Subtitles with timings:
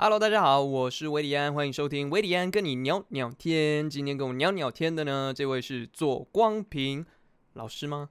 [0.00, 3.90] Hello，大家好，我是维里安，欢迎收听维里安跟你聊聊天。
[3.90, 7.04] 今天跟我聊聊天的呢，这位是左光平
[7.54, 8.08] 老师吗？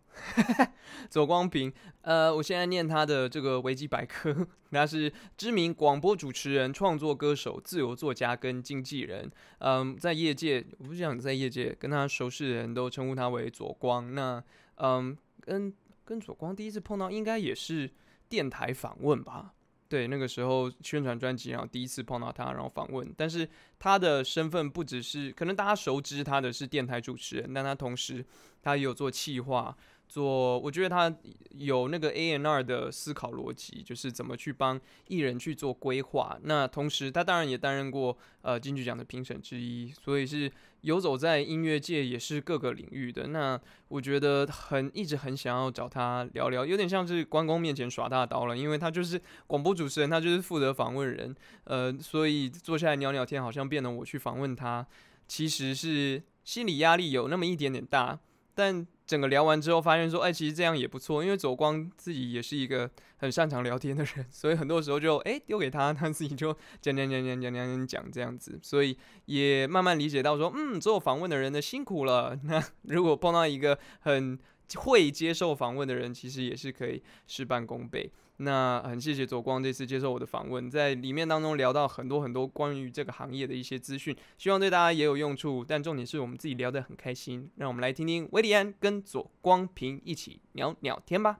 [1.09, 1.71] 左光平，
[2.01, 4.35] 呃，我现在念他的这个维基百科，
[4.69, 9.31] 他是知名广播主持人、创作歌手、自由作家跟经纪人。
[9.59, 14.13] 嗯，在业界，我不想在业界跟他熟识的人都称呼他为左光。
[14.13, 14.43] 那，
[14.75, 15.73] 嗯，跟
[16.03, 17.89] 跟左光第一次碰到，应该也是
[18.27, 19.53] 电台访问吧。
[19.89, 23.13] 对，那个时候宣传专辑，然后第一次碰到他，然后访问。
[23.17, 23.47] 但是
[23.79, 28.25] 他的身份不只是，可能大家熟知他的是电台主持人，但他同时
[28.61, 29.75] 他也有做企划。
[30.07, 31.13] 做，我觉得他
[31.51, 36.37] 有那个 A N R 的思考逻辑，就是怎么去帮艺人去做规划。
[36.43, 40.51] 那同时，他当然也担任过呃金曲奖的评审之一，所以是
[40.81, 43.27] 游走在音乐界也是各个领域的。
[43.27, 54.87] 那我觉得很一直很想要找他聊聊，有点像是关公面前耍大刀了，因为他就是广播主持人，他就是负责访问人，呃，所以坐下来聊聊天，好像变得我去访问他，
[55.27, 58.19] 其实是心理压力有那么一点点大。
[58.55, 72.37] 但整个聊完之后，发现说，哎，其实这样也不错，因为走光自己也是一个很擅长聊天的人， 所以很多时候就，哎，丢给他，他自己就讲讲讲讲讲讲讲讲这样子，所以也慢慢理解到说，嗯，做访问的人的辛苦了。
[72.43, 74.37] 那如果碰到一个很
[74.75, 78.11] 会接受访问的人，其实也是可以事半功倍。
[78.39, 85.65] 那很谢谢左光这次接受我的访问，在里面当中聊到很多很多关于这个行业的一些资讯，希望对大家也有用处。
[85.67, 91.39] 但重点是我们自己聊得很开心，让我们来听听维里安跟左光平一起聊聊天吧。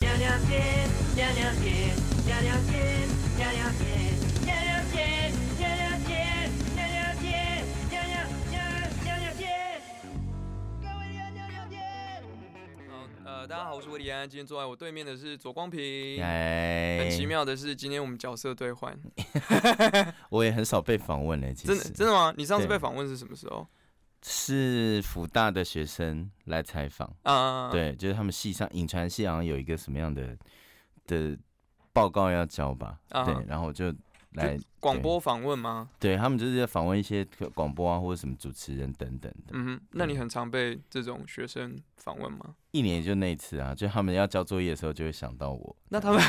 [0.00, 1.94] 聊聊天，聊聊天，
[2.26, 4.07] 聊聊天，聊聊天。
[13.48, 14.28] 大家好，我是维里安。
[14.28, 16.22] 今天坐在我对面的是左光平。
[16.22, 18.94] 哎很奇妙的是，今天我们角色兑换。
[20.28, 22.30] 我也很少被访问嘞，真的真的吗？
[22.36, 23.66] 你上次被访问是什么时候？
[24.22, 27.70] 是福大的学生来采访啊。
[27.70, 30.36] 对，就是他们系上影传系好像有一个什么样的
[31.06, 31.34] 的
[31.94, 32.98] 报告要交吧。
[33.24, 33.90] 对，然后就。
[34.38, 35.90] 来广播访问吗？
[35.98, 39.50] 对他们就是在访问一些广播啊，或者什么主持人等等的。
[39.52, 42.54] 嗯哼，那你很常被这种学生访问吗？
[42.70, 45.76] 一年就那一次啊，就他们要交作业的时候就会想到我。
[45.88, 46.22] 那他们，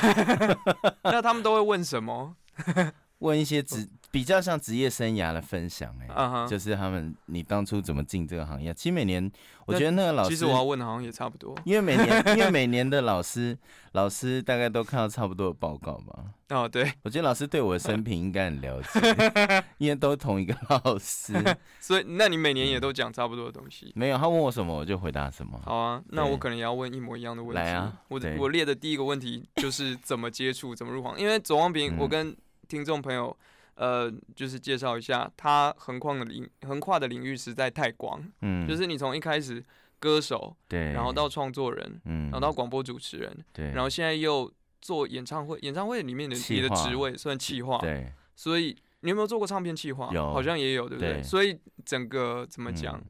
[1.04, 2.36] 那他们都会问什么？
[3.20, 8.74] 问一些职比较像职业生涯的分享，哎，就是他们你当初怎么进这个行业？
[8.74, 9.32] 其实每年
[9.66, 13.58] 我觉得那个老师，其实我要问的好像也差不多，因为每年 因为每年的老师
[13.92, 16.26] 老师大概都看到差不多的报告吧。
[16.50, 21.34] 哦，对，我觉得老师对我的生平应该很了解， 因为都同一个老师，
[21.80, 23.92] 所以那你每年也都讲差不多的东西？
[23.96, 25.62] 没有，他问我什么我就回答什么。
[25.64, 27.62] 好啊，那我可能也要问一模一样的问题。
[27.62, 31.20] 来啊，我我列的第一个问题就是怎么接触，怎么入行？
[31.20, 32.36] 因为左光平，我跟
[32.68, 33.36] 听众朋友，
[33.80, 39.64] 呃，就是介绍一下，他横跨的领横跨的领域实在太广，嗯，就是你从一开始
[40.00, 44.52] 歌手，对，然后到创作人，嗯，然后到广播主持人，对，然后现在又
[44.82, 50.10] 做演唱会，演唱会里面的你的职位算企划，对，所以你有没有做过唱片企划？
[50.14, 51.24] 有，好像也有，对不对？
[51.24, 53.02] 所以整个怎么讲，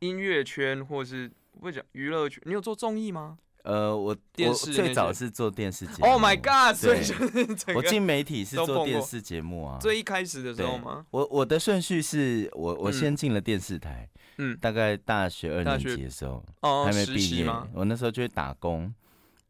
[0.00, 3.38] 音乐圈或是不会讲娱乐圈，你有做综艺吗？
[3.62, 6.06] 呃，我我最早是做电视节目。
[6.06, 6.76] Oh my god！
[6.76, 7.00] 所以
[7.74, 9.78] 我进媒体是做电视节目啊。
[9.80, 11.06] 最一开始的时候吗？
[11.10, 14.08] 我我的顺序是我我先进了电视台，
[14.38, 17.68] 嗯，大概大学二年级的时候，哦，还没毕业吗？
[17.72, 18.92] 我那时候就去打工。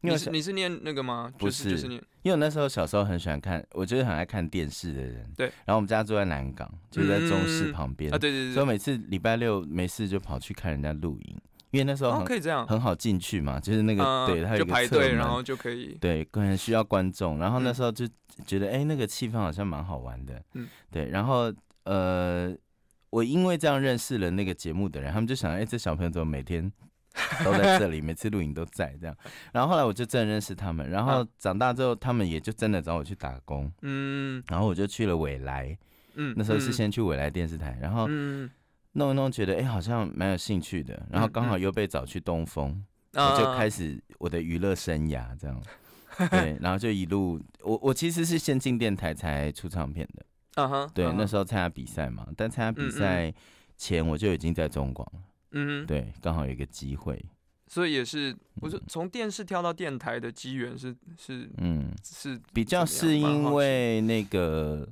[0.05, 1.31] 你是你是念那个吗？
[1.37, 1.97] 不是，就是念。
[2.23, 5.25] 因为我那时候小时候很喜欢看，我就是很爱看电视的人。
[5.37, 5.47] 对。
[5.65, 8.17] 然后我们家住在南港，就在中视旁边啊。
[8.17, 8.53] 对对对。
[8.53, 11.37] 所以每次礼拜六没事就跑去看人家录影。
[11.73, 12.65] 因为那时候可以这样。
[12.67, 15.97] 很好进去嘛，就是那个对，他有排队，然后就可以。
[15.99, 18.07] 对，可能需要观众，然后那时候就
[18.45, 21.51] 觉得哎，那个气氛好像蛮好玩的，嗯，对，然后
[21.85, 22.55] 呃，
[23.09, 26.71] 我因为这样认识了那个节目的人，他们就想哎，这小朋友怎么每天
[27.43, 29.17] 都在这里， 每次录影都在这样，
[29.51, 35.75] 然后后来我就真的认识他们，然后长大之后，他们也就真的找我去打工，嗯，然后我就去了未来，
[36.13, 38.47] 嗯，那时候是先去未来电视台，然后嗯。
[38.93, 45.61] 弄一弄，觉得哎，好像蛮有兴趣的，然后刚好又被找去东风，我就开始我的娱乐生涯这样，
[46.29, 53.33] 对，然后就一路，我我其实是先进电台才出唱片的，啊哈，对，那时候参加比赛嘛，但参加比赛
[53.77, 55.19] 前我就已经在中广了，
[55.51, 57.19] 嗯，对，刚好有一个机会，
[57.67, 64.87] 所以也是，我是从电视跳到电台的机缘是是，嗯，是比较是因为那个。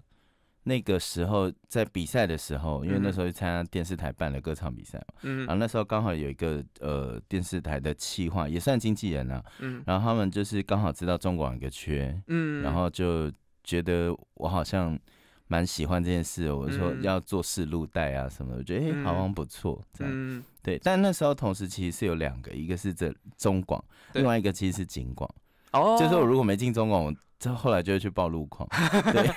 [0.63, 13.31] 那个时候在比赛的时候，因为那时候去参加电视台办的歌唱比赛嘛，嗯，然后那时候刚好有一个呃电视台的企划，也算经纪人啊，嗯，然后他们就是刚好知道中广有个缺，嗯，然后就
[13.63, 14.97] 觉得我好像
[15.47, 25.27] 蛮喜欢这件事，我说要做试录带啊什么，我觉得哎好像不错，这样，对，但那时候同时其实是有两个，一个是这中广，另外一个其实是景广，
[25.71, 27.05] 哦，就是我如果没进中广。
[27.05, 28.69] 我这后来就会去报路况，
[29.11, 29.27] 对，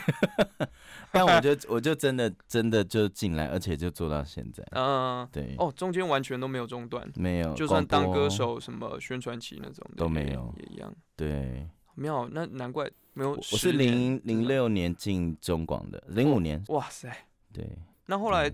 [1.11, 13.31] 但我就我就真的真的就进来，而且就做到现在，嗯，对，哦，中间完全都没有中断，没有，就算当歌手什么宣传期那种都没有，也一样，对，没有，那难怪没有。
[13.31, 17.11] 我是零零六年进中广的，零五年，哇塞，
[17.55, 17.67] 对，
[18.05, 18.53] 那后来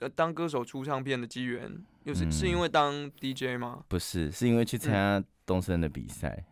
[0.00, 1.70] 呃当歌手出唱片的机缘，
[2.04, 3.84] 又是是因为当 DJ 吗？
[3.86, 6.42] 不是，是因为去参加东森的比赛。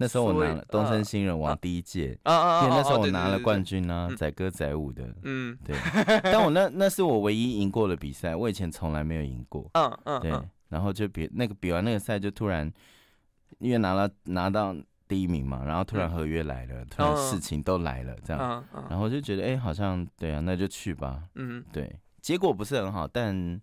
[0.00, 5.76] 那时候我拿了东森新人王第一届，因为那时候我拿了冠军啊，载歌载舞的，嗯，对。
[6.24, 10.32] 但我那那是我唯一赢过的比赛，我以前从来没有赢过，嗯嗯，对。
[10.70, 12.72] 然后就比那个比完那个赛，就突然
[13.58, 14.74] 因为拿了拿到
[15.06, 21.94] 第一名嘛，然后突然合约来了，突然事情都来了，这样，然后就觉得哎，好像对啊，那就去吧，嗯，对。
[22.22, 23.60] 结果不是很好，但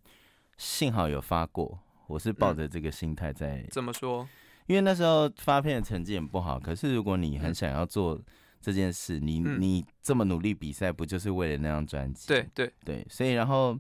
[0.56, 3.66] 幸好有发过，我是抱着这个心态在。
[3.72, 4.28] 怎么说？
[4.68, 8.22] 因为那时候发片的成绩也不好，可是如果你很想要做
[8.62, 12.28] 这件事，你你这么努力比赛，不就是为了那张专辑？
[12.28, 12.74] 对对。
[12.84, 13.80] 对，所以然后，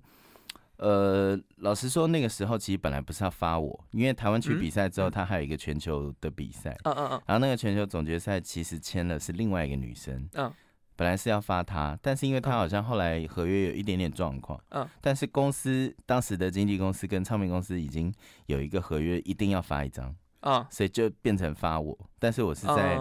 [0.78, 10.54] 呃，老实说，那个时候其实本来不是要发我，因为台湾区比赛之后，他还有一个全球的比赛，嗯嗯嗯，然后那个全球总决赛其实签了是另外一个女生，嗯，
[10.95, 18.13] 本来是要发她，但是因为她好像后来合约有一点点状况，嗯，但是公司当时的经纪公司跟唱片公司已经
[18.45, 20.16] 有一个合约，一定要发一张。
[20.47, 22.97] 啊，所以就变成发我，但是我是在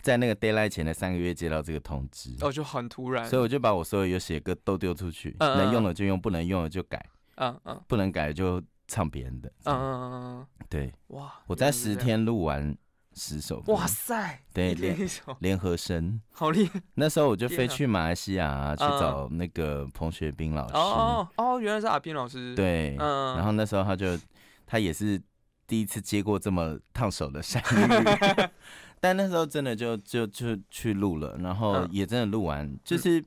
[0.00, 7.04] 在那个 d a y l i g h t 前的三个月接到这个通知，哦，就很突然，所以我就把我所有有写歌都丢出去，能用的就用，不能用的就改，
[7.34, 12.76] 嗯嗯，不能改就唱别人的，嗯嗯嗯，对，哇，我在十天录完
[13.14, 14.96] 十首，哇塞，对，联
[15.40, 24.16] 联合声，好厉害，那时候我就飞去马来西亚去找那个彭学斌老师，哦哦，原来是阿斌老师，对，嗯，然后那时候他就
[24.64, 25.20] 他也是。
[25.68, 28.48] 第一次接过这么烫手的山芋，
[28.98, 32.76] 但那时候真的就就就去录了，然后也真的录完。
[32.82, 33.22] 就是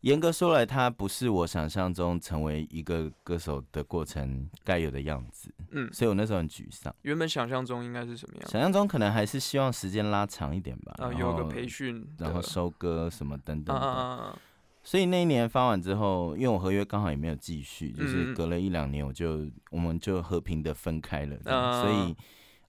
[0.00, 5.52] 严格说来，它不是我想象中成为一个歌手的过程该有的样子。
[5.72, 6.94] 嗯，所以我那时候很沮丧。
[7.02, 8.50] 原本想象中应该是什么样？
[8.50, 14.38] 想象中可能还是希望时间拉长一点吧，然后有个培训，然后收割什么等等的。
[14.86, 21.36] 所以那一年发完之后，因为我合约刚好也没有继续，就是隔了一两年，我就我们就和平的分开了。
[21.42, 22.16] 所以，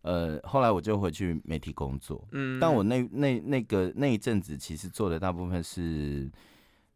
[0.01, 2.27] 呃，后来我就回去媒体工作。
[2.31, 6.27] 嗯，但我那那那个那一阵子，其实做的大部分是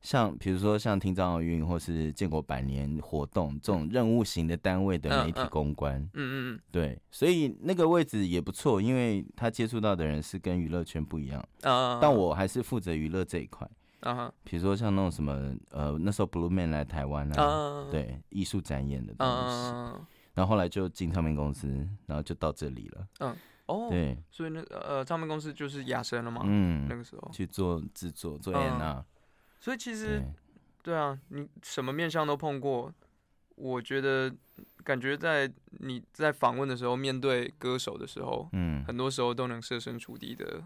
[0.02, 6.02] 像比如说像听障奥运或是建国百年活动这种任务型的单位的媒体公关。
[6.16, 11.48] 嗯嗯，对，所以那个位置也不错，因为他接触到的人是跟娱乐圈不一样。
[11.62, 13.70] 啊，但我还是负责娱乐这一块。
[14.02, 19.72] 啊哈，比如说像那种什么，呃，那时候 Blue Man 来台湾啊，对，艺术展演的东西，
[20.34, 21.68] 然后后来就进唱片公司，
[22.08, 23.08] 然后就到这里了。
[23.20, 23.36] 嗯，
[23.68, 26.42] 哦，对，所以那呃，唱片公司就是雅声了嘛。
[26.46, 29.06] 嗯，那个时候去做制作做 N 啊。
[29.60, 30.24] 所以其实，
[30.82, 32.94] 对啊，你什么面相都碰过。
[33.56, 34.34] 我觉得
[34.84, 40.64] 感觉在你在访问的时候，面对歌手的时候，嗯，很多时候都能设身处地的。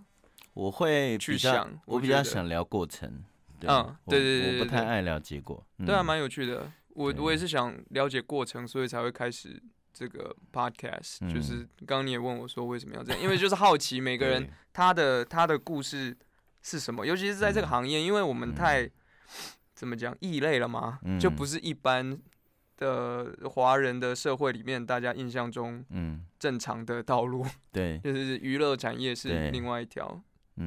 [0.55, 3.23] 我会去想，我比较想聊过程，
[3.61, 6.71] 嗯，对对对，我不太爱聊结果，对啊，蛮有趣的。
[6.89, 9.61] 我我也是想了解过程，所以才会开始
[9.93, 11.19] 这个 podcast。
[11.31, 16.15] 就是刚刚你也问我说为什么要这样，因为就是好奇每 个人他的他的故事
[16.61, 18.89] 是什么，尤其是在这个行业，因为我们太
[19.73, 22.17] 怎么讲异类了嘛，就不是一般
[22.77, 30.21] 的华人的社会里面大家印象中嗯正常的道路，对， 就是娱乐产业是另外一条。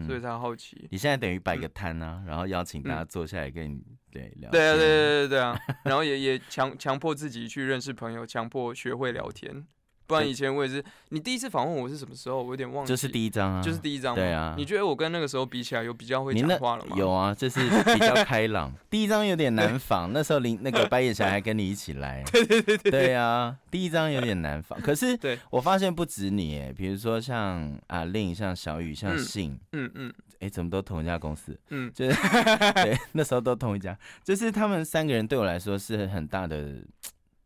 [0.06, 4.50] 所以才好奇，你现在等于摆个摊啊，然后邀请大家坐下来跟你对聊。
[4.50, 9.66] 对啊，对对对对啊，然后也也强强迫自己去认识朋友，强迫学会聊天。
[10.08, 12.42] 不然以前我也是，你第一次访问我是什么时候？
[12.42, 12.88] 我有点忘记。
[12.88, 14.14] 就是第一张啊，就是第一张。
[14.14, 14.54] 对啊。
[14.56, 16.96] 你觉得我跟那个时候比起来，有比较会讲话了吗？
[16.96, 17.60] 有啊，就是
[17.92, 18.72] 比较开朗。
[18.88, 22.24] 第一张有点难仿，那时候林那个白眼侠还跟你一起来。
[22.32, 22.90] 对对对对。
[22.90, 25.18] 对啊，第一张有点难仿，可是
[25.50, 30.10] 我发现不止你，哎，比如说像阿令、像小雨、像信，嗯嗯，
[30.40, 31.54] 哎，怎么都同一家公司？
[31.68, 32.16] 嗯，就是
[32.82, 36.76] 对，那时候都同一家，就是他们三个人对我来说是很大的。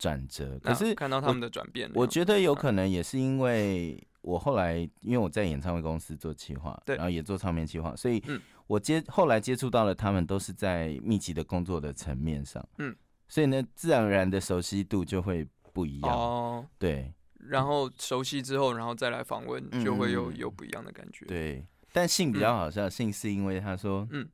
[0.02, 8.20] 转折，可是看到他们的转变，我觉得有可能也是因为我后来因为我在演唱会公司做企划，对，然后也做唱片企划，所以
[8.66, 12.92] 我接后来接触到了他们都是在密集的工作的层面上，嗯，
[13.28, 17.14] 所以呢，自然而然的熟悉度就会不一样哦，对。
[17.48, 21.26] 然后熟悉之后，然后再来访问，就会有有不一样的感觉。
[21.26, 24.28] 对，但信比较好笑，信是因为他说，嗯，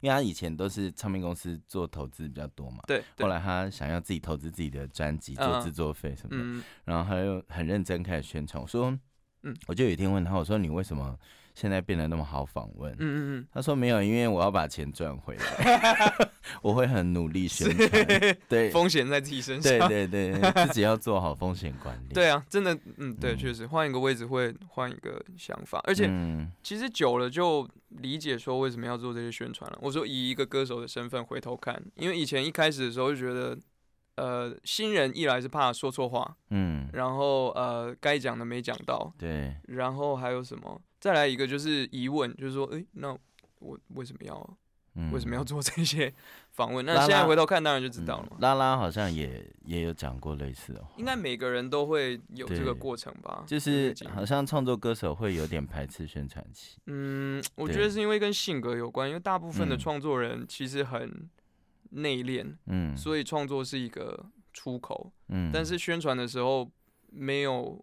[0.00, 3.02] 因为他以前都是唱片公司做投资比较多嘛，对。
[3.18, 8.62] 后来他想要自己投资自己的专辑，做制作费什么的，然后他又很认真开始宣传。
[8.62, 8.96] 我说，
[9.42, 11.18] 嗯，我就有一天问他，我说你为什么？
[11.60, 16.14] 现在变得那么好访问，嗯嗯嗯，他说没有，因为我要把钱赚回来，
[16.62, 22.14] 我会很努力宣传，对， 风险在自己身上，对对对，自己要做好风险管理。
[22.14, 26.08] 对啊，真的，嗯，对，确实换一个位置会换一个想法，而且
[26.62, 29.76] 其实久了就理解说为什么要做这些宣传了。
[29.82, 33.58] 我说以一个歌手的身份回头看，因为以前一开始的时候就觉得。
[34.20, 40.80] 呃，新人一来是怕说错话，嗯，然后呃，该讲的没讲到，对，然后还有什么？
[41.00, 43.16] 再来一个就是疑问，就是说，哎，那
[43.58, 44.58] 我为什么要
[45.12, 46.12] 为什么要做这些
[46.52, 46.84] 访问？
[46.84, 48.36] 那现在回头看，当然就知道了。
[48.40, 53.44] 拉拉好像也也有讲过类似的话，应该每个人都会有这个过程吧？
[53.46, 56.78] 就是好像创作歌手会有点排斥宣传期。
[56.86, 61.28] 嗯，我觉得是因为跟性格有关，因为大部分的创作人其实很。
[61.90, 66.70] 内敛，嗯，所以创作是一个出口，嗯，但是宣传的时候
[67.10, 67.82] 没有，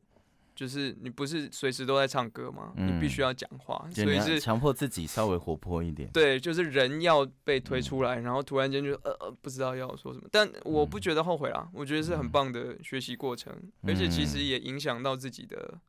[0.56, 2.74] 就是你不是随时都在唱歌吗？
[2.78, 6.10] 你必须要讲话，所以是强迫自己稍微活泼一点。
[6.12, 15.80] 对，就是人要被推出来，然后突然间就呃呃不知道要说什么，但我不觉得后悔啦，我觉得是很棒的学习过程，而且其实也影响到自己的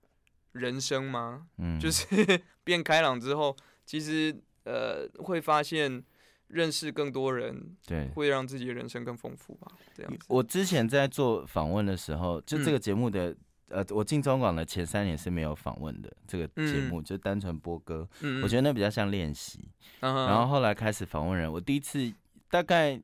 [0.52, 2.04] 人生嘛，嗯，就是
[2.64, 6.02] 变开朗之后，其实呃会发现。
[6.48, 9.66] 认识更多人，对，会让自己的人生更丰富吧。
[9.92, 10.12] 这样。
[10.28, 13.36] 我之前在做访问的时候，就这个节目的，
[13.68, 16.12] 呃，我进中广的前三年是没有访问的。
[16.26, 18.08] 这个节目就单纯播歌，
[18.42, 19.68] 我觉得那比较像练习。
[20.00, 22.12] 然后后来开始访问人，我第一次
[22.48, 23.00] 大概，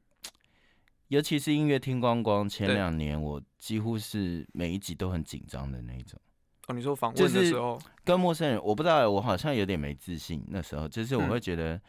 [1.09, 6.21] 尤其是音乐听光光，前两年我几乎是每一集都很紧张的那种。
[6.69, 10.45] 哦，你说访问的时候跟陌生人，我不知道，我好像有点没自信。
[10.49, 11.81] 那时候就是我会觉得。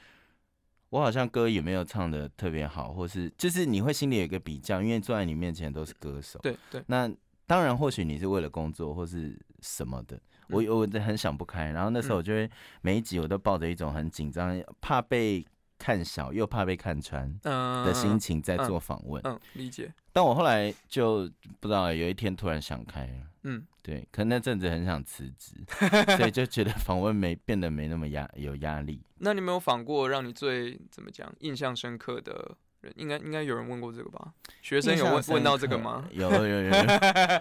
[0.89, 6.37] 我好像歌也没有唱的特别好，或是就是你会心里有一个比较，因为坐在你面前都是歌手。
[6.43, 6.83] 对对。
[6.85, 7.11] 那
[7.53, 10.19] 当然，或许你是为了工作或是什么的，
[10.49, 11.69] 我我很想不开。
[11.69, 12.49] 然后那时候我就会
[12.81, 15.45] 每一集我都抱着一种很紧张，怕被
[15.77, 19.21] 看小又怕被看穿的心情在做访问。
[19.23, 19.93] 嗯，理解。
[20.11, 21.29] 但我后来就
[21.59, 23.27] 不知道，有一天突然想开了。
[23.43, 25.53] 嗯，对，可能那阵子很想辞职，
[26.17, 28.99] 所以就觉得访问没变得没那么压有压力。
[29.21, 32.57] 那你没有访过让你最怎么讲印象深刻的人？
[32.95, 34.33] 应该应该有人问过这个吧？
[34.61, 36.07] 学生有问问到这个吗？
[36.11, 36.71] 有有有。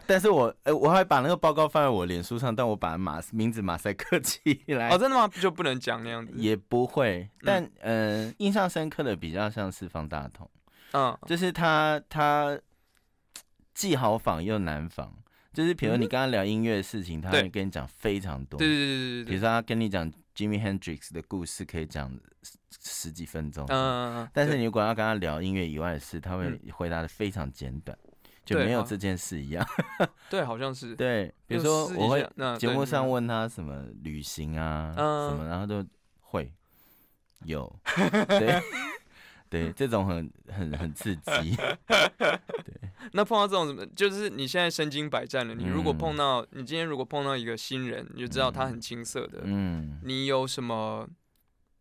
[0.07, 4.89] 但是我呃我还把那个报告放在我脸书上，但我把马名字马赛克起来。
[4.91, 5.29] 哦，真的吗？
[5.41, 6.33] 就不能讲那样子？
[6.37, 7.29] 也不会。
[7.43, 10.49] 但呃，印象深刻的比较像是方大同，
[10.93, 12.59] 嗯，就是他他
[13.75, 15.15] 既好仿又难仿。
[15.53, 18.57] 就是比如你刚刚聊音乐的事情，他会跟你讲非常多。
[18.57, 19.25] 对对对对对。
[19.25, 22.11] 比如说他跟你讲 Jimmy Hendrix 的故事，可以讲
[22.81, 23.65] 十几分钟。
[23.69, 24.29] 嗯嗯嗯。
[24.33, 27.97] 但是你如果要跟他聊音乐以外的事，他会回答的非常简短，
[28.45, 29.67] 就没有这件事一样。
[30.31, 30.97] 对，好像是。
[30.97, 32.27] 对，比如说我会
[32.59, 35.85] 节目上问他什么旅行啊什么，然后都
[36.21, 36.53] 会
[37.45, 37.75] 有。
[38.29, 38.61] 对。
[39.53, 41.55] 对，这种很很很刺激。
[41.87, 42.41] 对，
[43.13, 45.55] 那碰到这种什么，就是你现在身经百战了。
[45.55, 49.43] 你如果碰到，你今天如果碰到一个新人，你就知道他很青涩的。
[49.43, 51.07] 嗯，你有什么，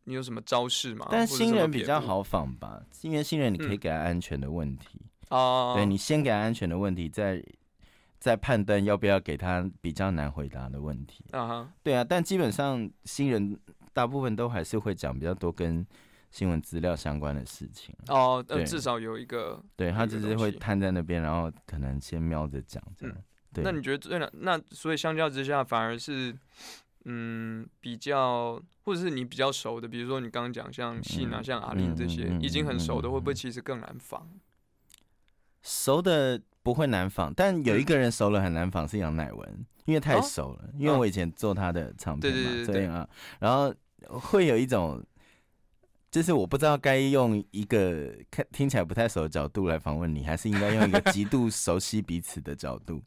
[0.03, 1.07] 你有什么招式吗？
[1.09, 5.01] 但新人比较好仿吧，因为新人你可以给他安全的问题。
[5.29, 7.43] 哦，对你先给他安全的问题，再
[8.19, 11.25] 再判断要不要给他比较难回答的问题。
[11.31, 13.59] 啊哈，对啊，但基本上新人
[13.93, 15.85] 大部分都还是会讲比较多跟。
[16.31, 23.17] 新闻资料相关的事情哦，呃，至少有一个，对他只是会瘫在那边，然后可能先瞄着讲这样。
[23.51, 24.31] 对，那你觉得最难？
[24.35, 26.33] 那所以相较之下，反而是
[27.05, 34.23] 嗯比较，或者是你比较熟的，比如说你刚刚讲像信啊、像阿玲这些已经很熟的，会不会其实更难仿？
[35.61, 40.69] 熟的不会难仿，但有一个人熟了很难仿是杨乃文，因为太熟了。
[40.77, 43.73] 因为我以前做他的唱片嘛，这样啊，然后
[44.07, 45.03] 会有一种。
[46.09, 53.01] 就是我不知道该用一个看听起来不太熟的角度来访问你，还是应该用一个极度熟悉彼此的角度。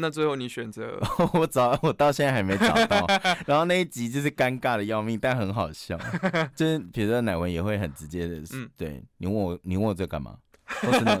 [0.00, 0.98] 那最后你选择？
[1.34, 3.06] 我找我到现在还没找到。
[3.46, 5.98] 然后那一集就是尴尬的要命，但很好笑。
[6.56, 10.36] 就是比如说乃文也会很直接的，嗯，对你问我你问我这干嘛？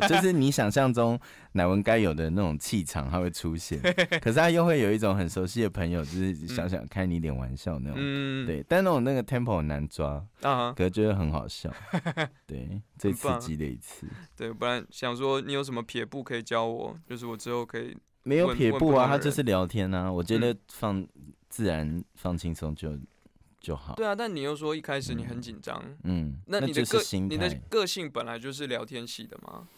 [0.08, 1.18] 就是你想象中
[1.54, 3.80] 乃文该有的那种气场，他会出现。
[4.22, 7.96] 可是他又会有一种很熟悉的朋友，就是想想开你一点玩笑那种。
[7.98, 8.64] 嗯，对。
[8.68, 11.68] 但那种那个 tempo 很难抓啊，可是觉得很好笑。
[12.46, 14.06] 对，最刺激的一次。
[14.36, 17.98] 对，不然想说你有什么撇步可以教我，就是我之后可以。
[18.22, 20.10] 没有撇步啊，他就是聊天啊。
[20.10, 21.06] 我觉得放
[21.48, 22.98] 自然、放轻松就
[23.60, 23.94] 就好。
[23.94, 29.68] 对啊，但你又说一开始你很紧张，嗯，那你的个你的个性本来就是聊天系的吗？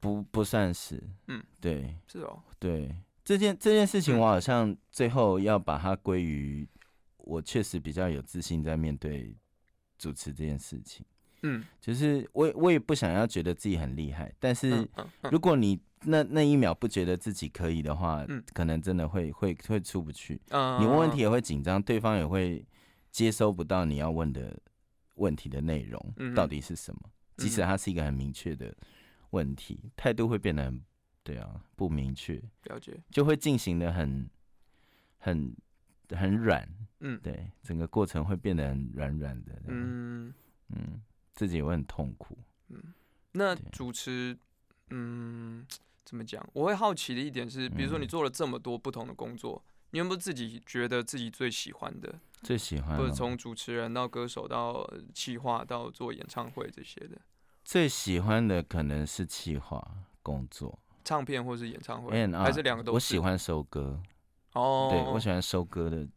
[0.00, 1.02] 不，不算是。
[1.28, 2.94] 嗯，对，是哦，对
[3.24, 6.68] 这件这件事情，我好像最后要把它归于
[7.18, 9.36] 我确实比较有自信在面对
[9.98, 11.04] 主持这件事情。
[11.42, 14.88] 嗯，就是我我也不想要觉得自己很厉害，但是
[15.30, 20.40] 如果你那那一秒不觉得自己可以的话，可能真的会会会出不去。
[20.50, 22.64] 你问问题也会紧张，对方也会
[23.10, 24.58] 接收不到你要问的
[25.16, 27.00] 问题的内容到底是什么。
[27.36, 28.74] 即使它是一个很明确的
[29.30, 30.82] 问题，态度会变得很
[31.22, 34.28] 对啊，不明确，了解，就会进行的很
[35.18, 35.54] 很
[36.10, 36.68] 很软。
[37.00, 39.52] 嗯，对，整个过程会变得很软软的。
[39.68, 40.34] 嗯
[40.68, 41.00] 嗯。
[41.34, 42.38] 自己也会很痛苦。
[42.68, 42.94] 嗯，
[43.32, 44.36] 那主持，
[44.90, 45.66] 嗯，
[46.04, 46.46] 怎么讲？
[46.52, 52.20] 我会好奇的一点是，比如说你做了这么多不同的工作，你有没有自己觉得自己最喜欢的？
[52.42, 57.20] 最喜欢，或者从主持人到歌手到企划到做演唱会这些的。
[57.64, 59.86] 最喜欢的可能是企划
[60.22, 62.92] 工作，唱片或是演唱会，还是两个都？
[62.92, 64.00] 我喜欢收歌。
[64.54, 66.08] 哦，对我喜欢收歌的。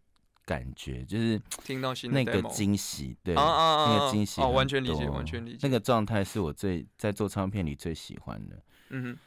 [0.46, 5.60] 感觉就是听到新那个惊喜，对，那个惊喜，哦，完全理解，完全理解。
[5.62, 8.62] 那个状态是我最在做唱片里最喜欢的。
[8.90, 9.18] 嗯哼，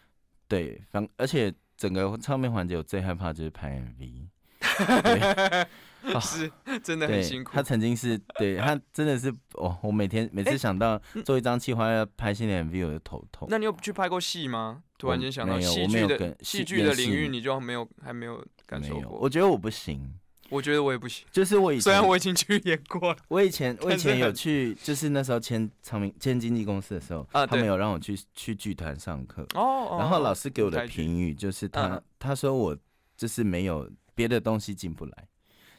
[0.46, 4.28] 对，反而且整个唱片环节我最害怕就是拍 MV，
[6.20, 6.52] 是
[6.84, 7.52] 真的很辛苦。
[7.54, 13.48] 他曾经是对他真的是哦，我每天每次想到做一张企划要拍新的 MV，我就头痛。
[13.50, 14.82] 那你有去拍过戏吗？
[14.98, 19.18] 突然间想到戏剧的戏剧的领域，你就没有还没有感受过？
[19.18, 20.14] 我觉得我不行。
[20.50, 29.46] 我觉得我也不行，就是我以前虽然我已经去演过了，我以前 我以前有去，就是那时候签唱片签经纪公司的时候，啊，他们有让我去去剧团上课。
[29.54, 32.76] 哦，然后老师给我的评语就是他他说我
[33.16, 35.28] 就是没有别的东西进不来，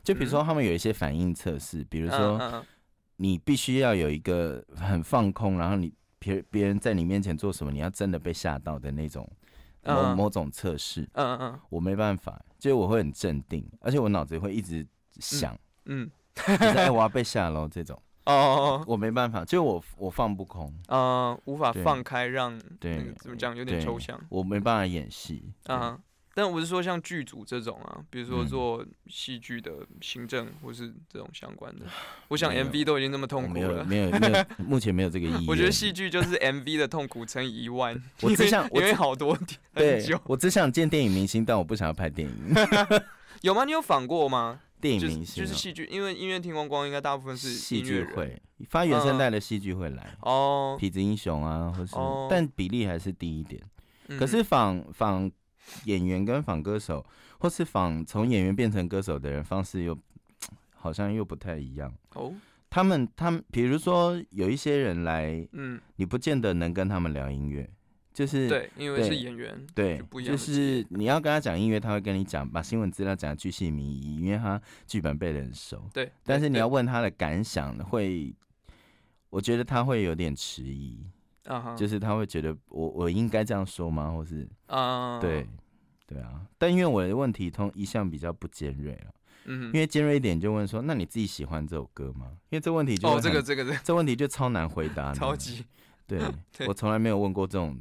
[0.04, 2.64] 就比如说他们有一些反应测试，比如说
[3.18, 9.30] 你必须要有一个很放空，然后你别别人在你面前做什么，你要真的被吓到的那种。
[9.84, 14.86] 某某种测试，嗯嗯嗯，我没办法，就是我会很镇定，而且我脑子会一直
[15.20, 26.00] 想，嗯，就是哎我要被吓了这种， 哦，我没办法，就我我放不空，嗯，无法放开让，对，怎么讲有点抽象，我没办法演戏，啊。
[26.38, 29.72] 但我是说，像剧组这种啊，比如说做戏剧的
[30.02, 31.88] 行政或是这种相关的，
[32.28, 35.48] 我想 MV 都已经那么痛苦了，没有没 有，目前没有这个意义。
[35.48, 38.00] 我觉得戏剧就是 MV 的痛苦乘以一万。
[38.22, 39.36] 我只想，因为好多
[39.74, 42.54] 对，我只想见电影明星，但我不想要拍电影。
[43.42, 43.66] 有吗？
[43.66, 44.60] 你有访过吗？
[44.80, 51.96] 电影明星就是戏剧，因为音乐听光光应该大部分是戏剧会发原声带的戏剧会来哦，痞子英雄啊，或是，
[52.30, 53.60] 但比例还是低一点。
[54.20, 55.32] 可是访访。
[55.86, 57.06] 演员跟仿歌手，
[57.40, 59.98] 或是仿从演员变成歌手的人方式又
[60.76, 62.34] 好像又不太一样哦。
[62.70, 67.68] 他们他们，比如说有一些人来，嗯，你不见得能跟他们聊音乐，
[68.14, 76.12] 就是对，因为是演员，对，就是你要跟他讲音乐，他会跟你讲，把新闻资料讲的巨细靡遗，因为他剧本背的很熟，对。
[76.24, 78.36] 但是你要问他的感想，会，
[79.30, 81.06] 我觉得他会有点迟疑。
[81.78, 84.12] 就是他会觉得我我应该这样说吗？
[84.12, 85.48] 或是啊，对
[86.06, 89.12] 对啊，但因为我的问题通一向比较不尖锐了，
[89.46, 92.28] 嗯，因为尖锐一点就问说，那你自己喜欢这首歌吗？
[92.50, 95.66] 因为这问题就哦，这个这个这这问题就超难回答，超级
[96.08, 96.22] 对，
[96.68, 97.78] 我从来没有问过这种，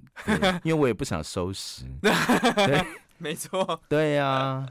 [0.64, 2.85] 因为我也不想收拾， 对，
[3.18, 4.68] 没错，对呀，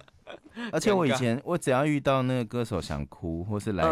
[0.72, 3.84] 而且我以前我只要遇到那个歌手想哭，或是来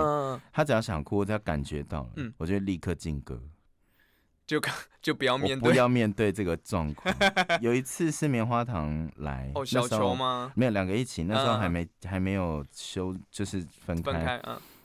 [0.51, 3.41] 他只要想哭，我只要感觉到了，嗯，我就立刻进歌。
[4.45, 4.61] 就
[5.01, 7.13] 就不要面对，不要 面对这个状况。
[7.61, 10.51] 有一次是棉花糖来，哦，小球吗？
[10.55, 11.23] 没有，两个一起。
[11.23, 14.41] 那时候还没还没有修，就是分开。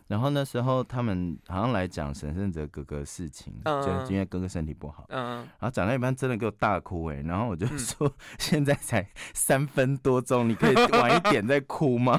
[0.06, 5.04] 然后那时候他们好像来讲沈胜哲哥哥事情，就因为哥哥身体不好。
[5.10, 5.36] 嗯。
[5.36, 7.16] 然后讲到一半，真的给我大哭哎！
[7.26, 12.18] 然后我就说， 现在才三分多钟，你可以晚一点再哭吗？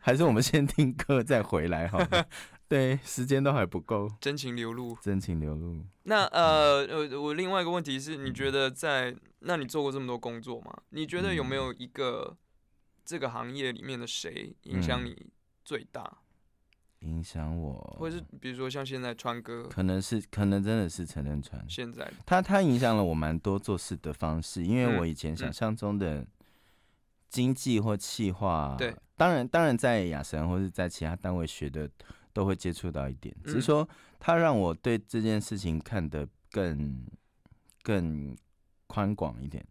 [0.00, 2.26] 还是我们先听歌再回来好了？
[2.72, 5.84] 对，时间都还不够，真情流露，真情流露。
[6.04, 10.72] 那呃呃，我另外一个问题是，你觉得在那你做过这么多工作吗？
[10.88, 12.34] 你觉得有没有一个
[13.04, 15.26] 这个行业里面的谁影响你
[15.62, 16.16] 最大？
[17.00, 26.26] 影响我，或者是比如说像现在川哥，可能是可能真的是陈仁川，现在他他影响了我蛮多做事的方式，因为我以前想象中的
[27.28, 31.90] 经济或企划，对，当然当然在雅神或是在其他单位学的
[32.32, 37.06] 都会接触到一点，只是说他让我对这件事情看得更
[37.82, 38.36] 更
[38.86, 39.64] 宽广一点。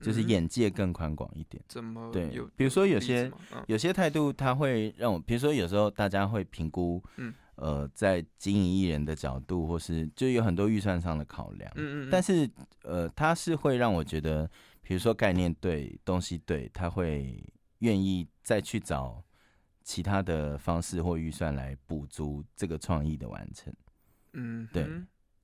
[0.00, 2.30] 就是眼界更宽广一点，怎么对？
[2.54, 3.28] 比如说有些
[3.66, 12.48] 有些态度，他会让我，比如说有时候大家会评估，嗯，呃，在经营艺人的角度，或是就有很多预算上的考量，嗯嗯，但是
[12.84, 14.48] 呃，他是会让我觉得，
[14.82, 17.42] 比如说概念对，东西对，他会
[17.80, 19.20] 愿意再去找
[19.88, 23.72] 其他的方式或预算来补足这个创意的完成，
[24.34, 24.86] 嗯，对，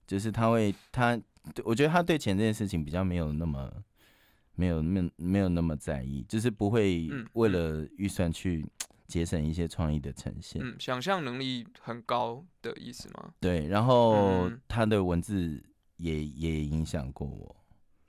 [0.07, 1.19] 就是他会他，
[1.65, 3.73] 我觉得他对钱这件事情比较没有那么。
[4.57, 8.65] 没有没没有那么在意，就是不会为了预算去
[9.09, 10.63] 节省一些创意的呈现。
[10.65, 13.35] 嗯，想象能力很高的意思吗？
[13.41, 15.61] 对，然后他的文字
[15.97, 17.57] 也也影响过我。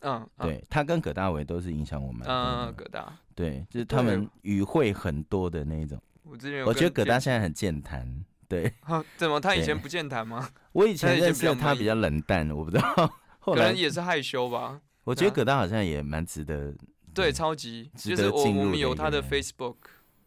[0.01, 2.27] 嗯，对他跟葛大为都是影响我们。
[2.27, 3.17] 嗯，葛大。
[3.33, 5.99] 对，就是他们语汇很多的那种。
[6.29, 8.23] 我之前我觉得葛大现在很健谈。
[8.47, 8.73] 对。
[9.17, 9.39] 怎么？
[9.39, 10.49] 他以前不健谈吗？
[10.73, 13.13] 我以前认识他比较冷淡，我不知道。
[13.41, 14.79] 可能也是害羞吧。
[15.03, 16.73] 我觉得葛大好像也蛮值得，
[17.13, 19.75] 对，超级，就是我我们有他的 Facebook，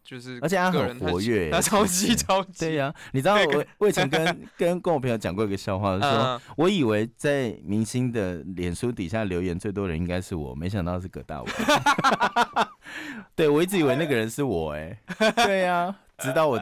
[0.01, 2.65] 就是而且他很活跃，他超级超级。
[2.65, 4.25] 对呀，你知道我我以前跟
[4.57, 11.51] 跟跟我朋友讲过一个笑话，说我以为在明星的脸书底下留言最多人应该是我，没想到是葛大伟。
[13.35, 14.99] 对我一直以为那个人是我，哎，
[15.45, 15.95] 对呀。
[16.19, 16.61] 直到我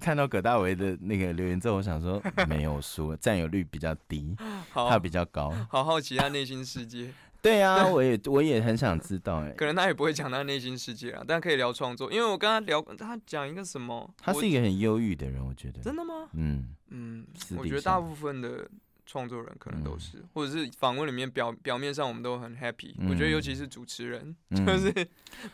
[0.00, 4.34] 看到葛大为的那个留言之后，我想说没有输，占有率比较低，
[4.72, 5.52] 他比较高。
[5.68, 7.12] 好好奇他内心世界。
[7.42, 9.50] 对啊，我也我也很想知道哎。
[9.50, 14.08] 可能他也不会讲他内心世界啊，但可以聊创作，因为我跟他聊，他讲一个什么？
[14.16, 15.82] 他是一个很忧郁的人，我觉得。
[15.82, 16.26] 真的吗？
[16.32, 17.26] 嗯嗯，
[17.58, 18.66] 我觉得大部分的。
[19.06, 24.34] 创作人可能都是，或者是访问里面表表面上我们都很 happy，我觉得尤其是主持人，
[24.66, 24.92] 就是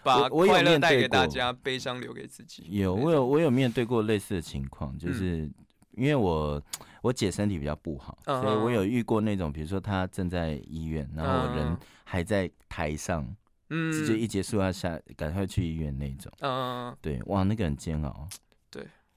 [0.02, 2.64] 把快乐带给大家，悲伤留给自己。
[2.68, 5.50] 有，我有我有面对过类似的情况，就是
[5.92, 6.62] 因为我
[7.02, 13.26] 我姐身体比较不好，所以我有遇过那种，比如说她正在医院，然后我人还在台上，
[13.70, 18.28] 嗯，直接一结束要下赶快去医院那种，嗯，对，哇，那个很煎熬。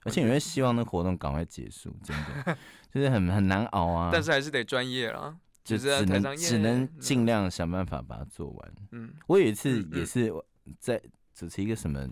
[0.06, 2.58] 而且你会希望那活动赶快结束，真的
[2.94, 4.10] 就是很很难熬啊。
[4.12, 8.74] 但是还是得专业啊，就只能只能尽量想办法把它做完。
[8.92, 10.34] 嗯，我有一次也是
[10.80, 11.02] 在
[11.34, 12.08] 主持一个什么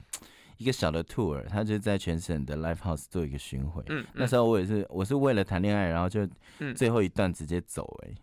[0.57, 3.83] 一个小的 tour，他就在全省的 live house 做一个巡回。
[3.89, 6.27] 嗯，那时候我也是我是为了谈恋爱，然后就
[6.75, 8.15] 最后一段直接走哎。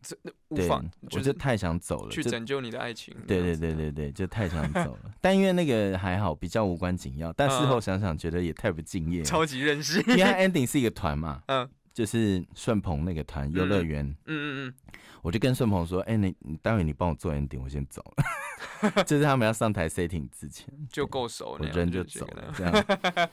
[0.00, 0.16] 这
[0.48, 0.82] 无法，
[1.12, 3.14] 我就太想走了，去拯救你的爱情。
[3.26, 5.10] 对对对对对，就太想 走了。
[5.20, 7.32] 但因为那个还好，比较无关紧要。
[7.32, 9.22] 但事后想想，觉得也太不敬业。
[9.22, 10.02] 超级任性。
[10.06, 14.06] 因为 ending 是一个团嘛， 嗯，就是顺鹏那个团游乐园。
[14.06, 14.74] 嗯嗯嗯。
[15.20, 19.02] 我就跟顺鹏说：“哎，你你待会你帮我做 ending，我先走了。
[19.04, 22.54] ”就是他们要上台 setting 之前，就够熟，我人就走了。
[22.56, 23.28] 这样，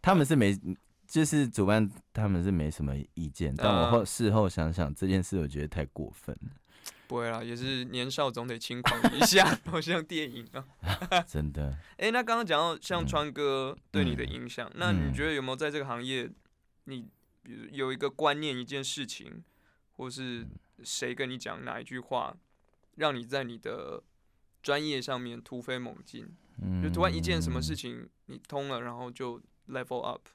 [0.00, 0.58] 他们是没。
[1.08, 6.50] 就是主办他们是没什么意见，但我后事后想想这件事，我觉得太过分了。
[7.08, 10.62] 不会啦，也是年少总得轻狂一下，好像电影啊。
[11.26, 11.74] 真的。
[11.96, 16.30] 哎，那刚刚讲到像川哥对你的影响，那你觉得有没有在这个行业，
[16.84, 17.08] 你
[17.42, 19.42] 比如有一个观念、一件事情，
[19.96, 20.46] 或是
[20.84, 22.36] 谁跟你讲哪一句话，
[22.96, 24.02] 让你在你的
[24.62, 26.28] 专业上面突飞猛进？
[26.60, 30.28] 嗯，就突然一件什么事情你通了，然后就 level up。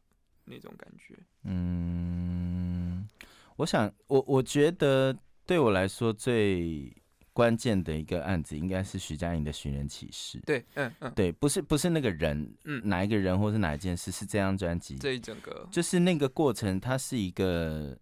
[0.46, 3.08] 那种感觉，嗯，
[3.56, 6.92] 我想，我我觉得对我来说最
[7.32, 10.40] 关键的一个案子，应该是徐佳莹的《寻人启事》。
[10.46, 17.98] 对，嗯嗯，对，不是不是那个人，嗯，哪一个人或是哪一件事，是这张专辑这一整个，就是那个过程，它是一个，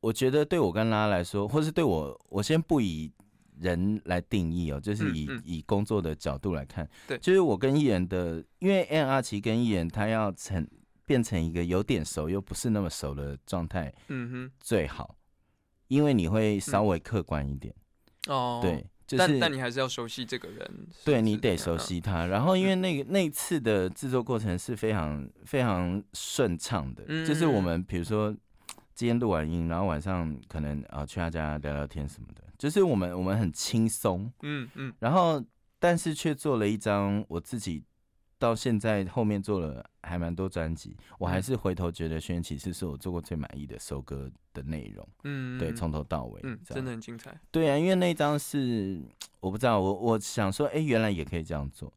[0.00, 3.12] 我觉得对我跟拉来说，或是对我，我先不以。
[3.60, 10.66] 人来定义哦，就是以以工作的角度来看，对，就是我跟艺人的，因为 N R 奇跟艺人他要成
[11.10, 15.16] 变成一个有点熟又不是那么熟的状态，嗯哼，最好，
[15.88, 17.74] 因为你会稍微客观一点
[18.28, 18.86] 哦，对，
[19.18, 28.32] 但但你还是要熟悉这个人，对你得熟悉他，然后因为那个那次的制作过程是非常非常顺畅的，就是我们比如说。
[28.92, 35.42] 今天录完音，然后晚上可能啊去他家聊聊天什么的，就是我们我们很轻松，嗯嗯，然后
[35.78, 37.82] 但是却做了一张我自己
[38.40, 49.00] 到现在后面做了还蛮多专辑，我还是回头觉得《轩辕骑士》是我做过最满意的收歌的内容，嗯，对，从头到尾，嗯，真的很精彩，对啊，因为那张是
[49.38, 51.92] 我不知道，我我想说，哎，原来也可以这样做，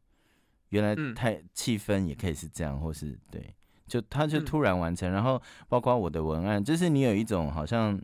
[0.68, 3.54] 原来太气氛也可以是这样，或是对。
[3.86, 8.00] 就他就突然完成，然后包括我的文案，就是你有一种好像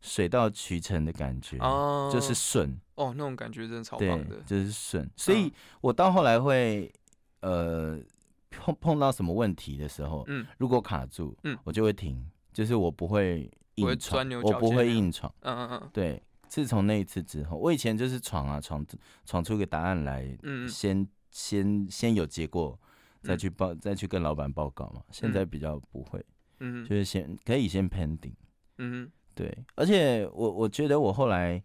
[0.00, 2.76] 水到渠成的感觉，哦，就是顺。
[2.96, 5.08] 哦，那种感觉真的超棒的，，就是顺。
[5.16, 6.92] 所以我到后来会
[7.42, 8.00] 呃
[8.50, 10.46] 碰碰到什么问题的时候，嗯。
[10.58, 11.56] 如果卡住，嗯。
[11.64, 15.32] 我就会停，就是我不会硬闯，我不会硬闯。
[15.40, 15.90] 嗯嗯嗯。
[15.92, 18.84] 对，自从那一次之后，我以前就是闯啊闯
[19.24, 20.68] 闯出个答案来，嗯嗯。
[20.68, 22.78] 先先先有结果，
[23.22, 25.02] 再嗯去报再去跟老板报告嘛。
[25.10, 26.24] 现在比较不会，
[26.60, 28.34] 嗯就是先可以先 pending。
[28.78, 31.62] 嗯对，而且我我觉得我后来，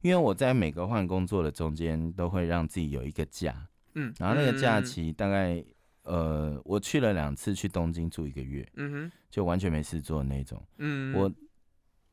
[0.00, 5.64] 因为我在每个换工作的中间都会让自己有一个假，嗯，然后那个假嗯，期大概
[6.02, 10.62] 呃，我去了两次去东京住一个月，嗯哼，就完全没事做的那种。
[10.78, 11.32] 嗯，我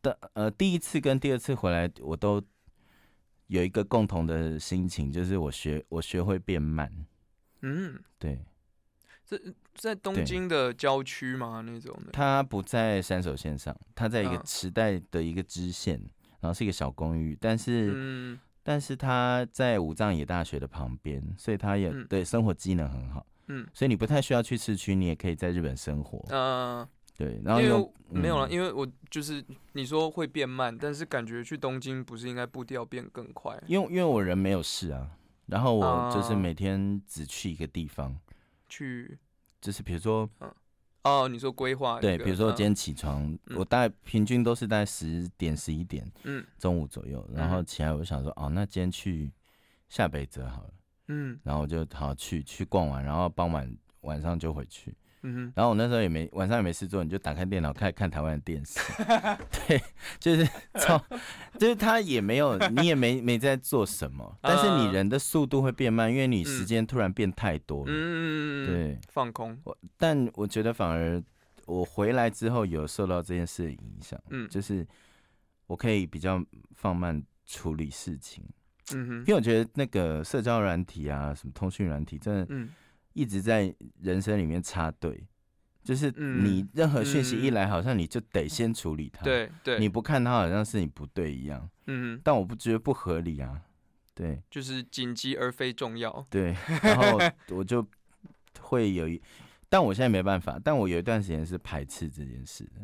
[0.02, 2.42] 的呃第一次跟第二次回来，我都
[3.48, 6.92] 有一个共同的心情，就是我学我学会变慢。
[7.62, 8.40] 嗯，对，
[9.74, 11.62] 在东京的郊区吗？
[11.66, 16.00] 那种的，它不在山手线上，它在一个嗯池袋的一个支线，
[16.40, 18.38] 然后是一个小公寓，但是。
[18.68, 22.06] 嗯但是他在武藏野大学的旁边，所以他也嗯。
[22.10, 23.66] 对生活机能很好，嗯。
[23.74, 26.22] 所以你不太需要去市区，你也可以在日本生活。
[26.28, 26.86] 呃，
[27.18, 28.52] 对，然后因为用我没有了，嗯。
[28.52, 33.58] 因为我就是你说会变慢，但是感觉去东京不是应该步调变更快？
[33.68, 35.12] 因为因为我人没有事啊，
[35.46, 36.36] 然后我就是啊。
[36.36, 38.20] 每天只去一个地方，
[38.68, 39.18] 去。
[39.62, 40.30] 就是比如说
[41.08, 42.56] 哦，你说规划对，比如说我嗯。
[42.56, 43.58] 今天起床，嗯。
[43.58, 46.46] 我大概平均都是在十点十一点嗯。
[46.60, 47.66] 中午左右，然后嗯。
[47.66, 49.32] 起来我就想说，哦，那今天去
[49.88, 50.74] 下北泽好了，
[51.08, 51.40] 嗯。
[51.44, 54.96] 然后我就好去去逛完，然后傍晚晚上就回去。
[55.24, 55.54] 嗯哼。
[55.56, 58.80] 然后我那时候也没晚上也没事做，你就打开电脑看看台湾的电视，
[59.68, 59.82] 对，
[60.20, 60.98] 就是超，
[61.60, 66.66] 就是他也没有，你也没没在做什么， 但是你嗯人的速度会变慢，因为你时嗯。
[66.66, 69.00] 间突然变太多了，嗯，对。
[69.10, 71.22] 放空，我但我觉得反而
[71.66, 74.86] 我回来之后有受到这件事的影响，嗯就是
[75.66, 76.44] 我可以比较
[76.76, 78.44] 放慢处理事情，
[78.94, 79.14] 嗯哼。
[79.20, 82.70] 因为我觉得那个社交软体啊，什么通讯软体，真的嗯
[83.18, 85.26] 一直在人生里面插队，
[85.84, 87.54] 就是嗯你任何讯息一嗯。
[87.56, 93.60] 来，好像你就得先处理它，，对对，你不看它好像是你不对一样，嗯哼，但我不觉得不合理啊，
[94.14, 94.40] 对。
[94.52, 97.86] 就是紧急而非重要，对， 然后我就
[98.60, 99.20] 会有一，
[99.68, 102.82] 但我现在没办法，但我有一段时间是排斥这件事的，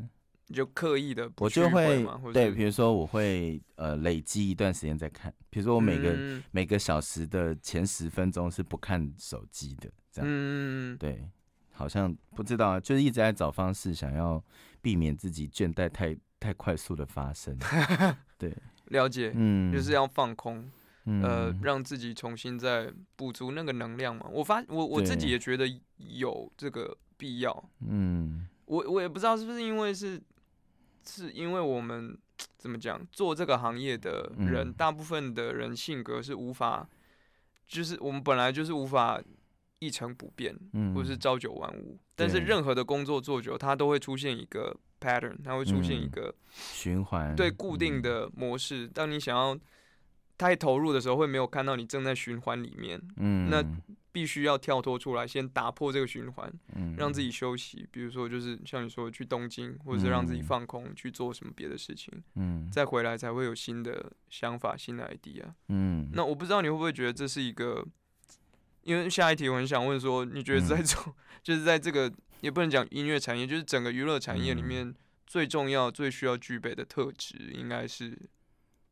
[0.47, 6.43] 你就刻意的我就会对，比如说我会呃累积一段时间再看，比如说我每个、嗯。
[6.51, 10.31] 每个小时的前十分钟是不看手机的，这样。
[10.31, 11.27] 嗯对，
[11.71, 14.41] 好像不知道啊，就是一直在找方式，想要
[14.81, 17.57] 避免自己倦怠太太快速的发生。
[18.37, 20.59] 对，了解，嗯，就是要放空，
[21.05, 24.27] 呃嗯，让自己重新再补足那个能量嘛。
[24.31, 27.69] 我发我我自己也觉得有这个必要。
[27.85, 30.21] 嗯我我也不知道是不是因为是
[31.05, 32.17] 是因为我们
[32.57, 36.87] 怎么讲做这个行业的人，嗯大部分的人性格是无法，
[37.67, 39.21] 就是我们本来就是无法
[39.83, 41.99] 一成不变，嗯，或是朝九晚五。
[42.15, 48.01] 但是任何的工作做久，它都会出现一个 pattern，它会出现一嗯个循环对固定嗯。
[48.01, 48.87] 的模式。
[48.87, 49.57] 当你想要
[50.37, 53.63] 太投入的时候，会没有看到你正在循环里面，嗯，那
[54.11, 56.53] 必须要跳脱出来，先打破这个循环。
[56.75, 57.19] 嗯让自。
[57.19, 60.43] 己休息，比如说就是像你说的去东京，或者是让自己嗯。
[60.43, 62.69] 放空，去做什么别的事情，嗯。
[62.71, 65.45] 再回来才会有新的想法、新的 idea。
[65.69, 66.09] 嗯。
[66.13, 67.83] 那我不知道你会不会觉得这是一个，
[68.83, 78.17] 因为下一题我很想问说，你觉得在嗯这种、就是在这个也不能讲音乐产业，就是整个娱乐产业里嗯面最重要、最需要具备的特质应该是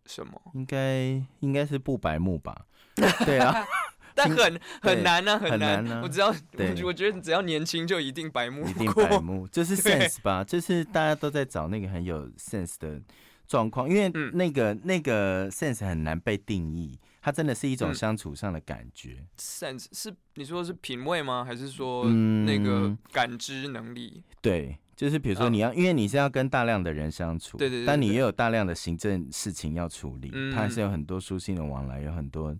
[0.05, 0.41] 什么？
[0.53, 2.65] 应该应该是不白目吧？
[3.25, 3.65] 对啊，
[4.15, 5.83] 但很很难啊，很难。
[5.83, 13.01] 难啊我只要我我觉得只要年轻就一定白目一定白目，就是 sense 吧，就是大家都在找那个很有 sense 的
[13.47, 19.23] 状况，因为嗯那个、那个 sense 很难被定义，它真的是一种嗯相处上的感觉。
[19.37, 21.45] sense 是你说是品味吗？
[21.45, 24.23] 还是说嗯那个感知能力？
[24.41, 32.57] 对，就是比如说嗯你要，因为你是要跟大量的人相处，对对对对但你也有大量的行政事情要处理，嗯它还是有很多书信的往来，有很多，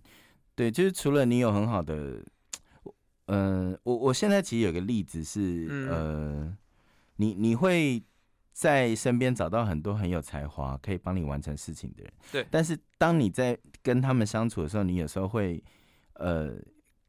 [0.54, 2.22] 对，就是除了你有很好的，
[3.26, 6.56] 嗯、我我现在其实有个例子是，嗯呃，
[7.16, 8.02] 你你会
[8.52, 12.46] 在身边找到很多很有才华可以帮你完成事情的人，对。
[12.50, 15.62] 但是当你在跟他们相处的时候，你有时候会，
[16.14, 16.54] 呃。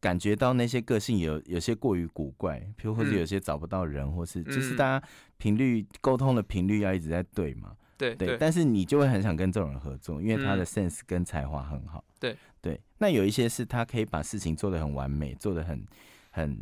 [0.03, 3.19] 感觉到那些个性有有些过于古怪，譬如或者嗯。
[3.19, 4.75] 有些找不到人，或是就是嗯。
[4.75, 10.65] 大家频率沟通的频率要一直在对嘛，对对，但是你就会很想跟这种人合作，因为他的嗯。
[10.65, 12.03] sense 跟才华很好。
[12.19, 12.35] 对。
[12.61, 15.87] 对，那有一些是他可以把事情做得很完美，做得很
[16.31, 16.59] 很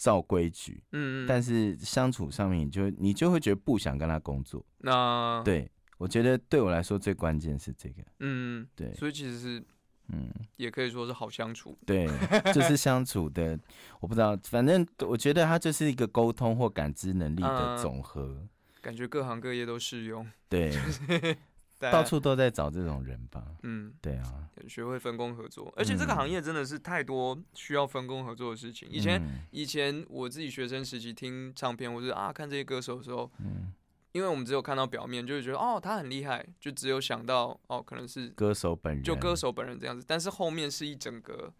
[0.00, 4.64] 照规矩，嗯，但是相处上面，你就你就会觉得不想跟他工作。
[4.78, 9.62] 那对我觉得对我来说最关键是这个，嗯，对，所以其实是，
[10.08, 11.76] 嗯，也可以说是好相处。
[11.84, 12.08] 对，
[12.54, 13.58] 就是相处的，
[14.00, 18.48] 我不知道，反正我觉得他就是一个沟通或感知能力的总和。
[18.80, 20.26] 感觉各行各业都适用。
[20.48, 20.72] 对。
[21.80, 23.44] 到处都在找这种人吧。
[23.62, 28.88] 嗯，对啊，学会分工合作，而且这个行业真的是太多需要分工合作的事情。
[28.90, 33.72] 以前以前我自己学生时期听唱片，或者啊看这些歌手的时候，嗯，
[34.12, 40.04] 因为我们只有看到表面，就会觉得哦他很厉害，就只有想到哦可能是歌手本人，就歌手本人这样子。
[40.06, 41.52] 但是后面是一整个。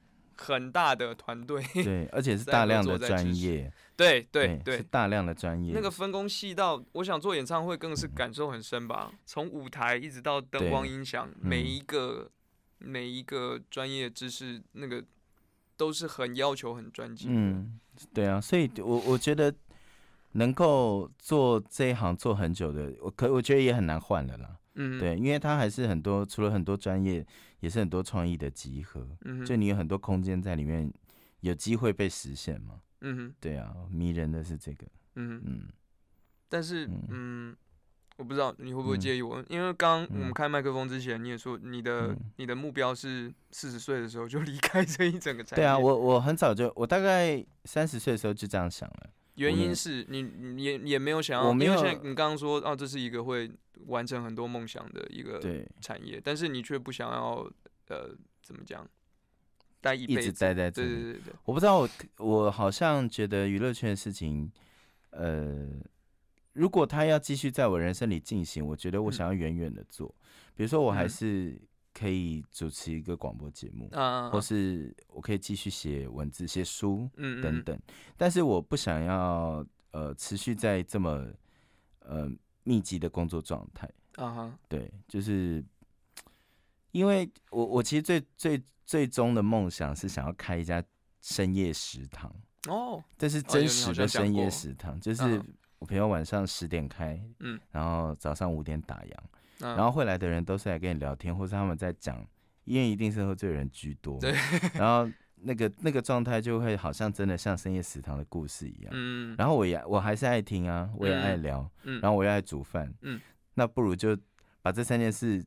[0.43, 5.73] 很大的团队，对，而且是 大量的专业，对对对，大量的专业。
[5.75, 9.13] 那个分工细到，我想做演唱会更是感受很深吧。
[9.27, 12.31] 从舞台一直到灯光音响，每一个
[12.79, 15.05] 每一个专业知识，那个
[15.77, 17.81] 都是很要求很专精嗯，
[18.15, 19.55] 对啊，所以我我觉得
[20.33, 24.57] 能够做这一行做很久的，我可我觉得也很难换了啦。
[24.75, 27.27] 嗯，对，因为它还是很多，除了很多专业。
[27.61, 30.91] 也是很多创意的集合，嗯就你有很多空间在里面，
[31.41, 32.81] 有机会被实现嘛？
[33.01, 34.87] 嗯哼，对啊，迷人的是这个，
[35.17, 35.69] 嗯嗯，
[36.49, 37.57] 但是嗯，
[38.17, 45.63] 我不知道你会不会介意我，因为刚我们开麦克风之前，你也说你的你的目标是四十岁的时候就离开这一整个产业。
[45.63, 49.11] 对啊，我我很早就，我大概三十岁的时候就这样想了。
[49.37, 53.51] 原因是你你也也没有想要，因为现在你刚刚说哦，这是一个会
[53.87, 55.41] 完成很多梦想的一个
[55.81, 57.51] 产业，但是你却不想要
[57.89, 58.87] 呃怎么讲，
[59.81, 60.89] 待一辈子待在这里。
[60.89, 61.89] 对对对对，我不知道我
[62.19, 64.51] 我好像觉得娱乐圈的事情，
[65.11, 65.67] 呃，
[66.53, 70.15] 如果他要继续在我人生里进行，我觉得我想要远远的做，
[70.55, 71.61] 比如说我还是。
[71.93, 73.91] 可以主持一个广播节目，
[74.31, 77.11] 或是我可以继续写文字、写书
[77.43, 77.77] 等等，
[78.17, 81.27] 但是我不想要呃持续在这么
[81.99, 82.31] 呃
[82.63, 85.63] 密集的工作状态啊哈，对，就是
[86.93, 90.83] 因为我我其实最最最终的梦想是想要开一家
[91.21, 92.35] 深夜食堂
[92.67, 95.41] 哦，这是真实的深夜食堂，就是
[95.79, 99.15] 我朋友晚上十点开，嗯，然后早上五点打烊。
[99.61, 102.21] 然后会来的人都是来跟你聊天，或是他们在讲，
[102.65, 104.19] 因为一定是喝醉人居多。
[104.19, 104.33] 对。
[104.75, 108.91] 然后那个那个状态就会好像真的像深夜食堂的故事一样。
[108.93, 109.37] 嗯。
[109.39, 111.71] 然后我也我还是爱听啊，我也爱聊。
[111.85, 112.01] 嗯。
[112.01, 112.93] 然后我也爱煮饭。
[113.03, 113.21] 嗯。
[113.55, 114.19] 那不如就
[114.63, 115.45] 把这三件事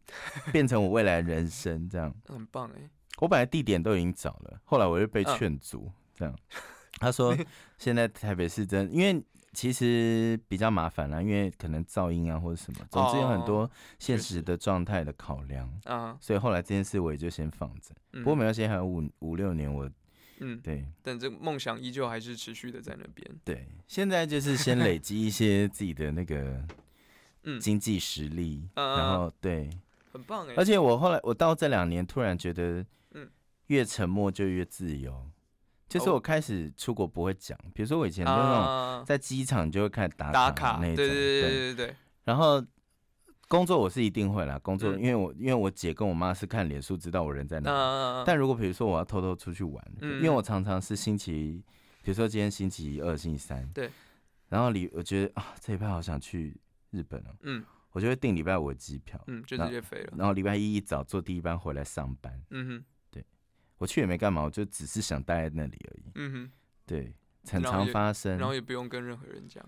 [0.53, 2.15] 变成我未来人生，这样。
[2.27, 2.89] 很棒哎。
[3.19, 6.35] 我本来地点都已经找了，后来我又被劝阻，这样。
[6.99, 7.35] 他说
[7.77, 9.23] 现在台北市真因为。
[9.55, 17.93] 其实比较麻烦啦，因为可能噪音啊或者什么，总之有很多现实的状态的考量啊，所以后来这件事我也就先放着。
[18.13, 19.87] 不过没关系，还有五五六年，我
[20.39, 23.29] 嗯对，但这梦想依旧还是持续的在那边。
[23.43, 26.59] 对，现在就是先累积一些自己的那个
[27.45, 29.69] 嗯经济实力，然后对，
[30.11, 30.55] 很棒哎。
[30.57, 32.85] 而且我后来我到这两年突然觉得，嗯，
[33.67, 35.29] 越沉默就越自由。
[35.89, 41.95] 就是我开始出国不会讲，比如说我以前就那种在机场就会开始打打卡那种，对对对对对对。
[42.23, 42.63] 然后
[43.47, 48.23] 工作我是一定会啦，工作因为我因为我姐跟我妈是看脸书知道我人在哪。
[48.25, 51.61] 但如果比如说我要偷偷出去玩，因为我常常是星期，
[52.01, 53.91] 比如说今天星期二、星期三，对。
[54.49, 60.13] 然后礼我觉得啊，这一拜好想去日本哦，嗯，我就会订礼拜五的机票，嗯，就直接飞了。
[60.17, 62.85] 然后礼拜一一早坐第一班回来上班，嗯哼。
[63.83, 66.03] 我去也没干嘛，我就只是想待在那里而已。
[66.15, 66.51] 嗯哼，
[66.85, 67.13] 对，
[67.51, 69.61] 很常发生，然后也不用跟任何人讲，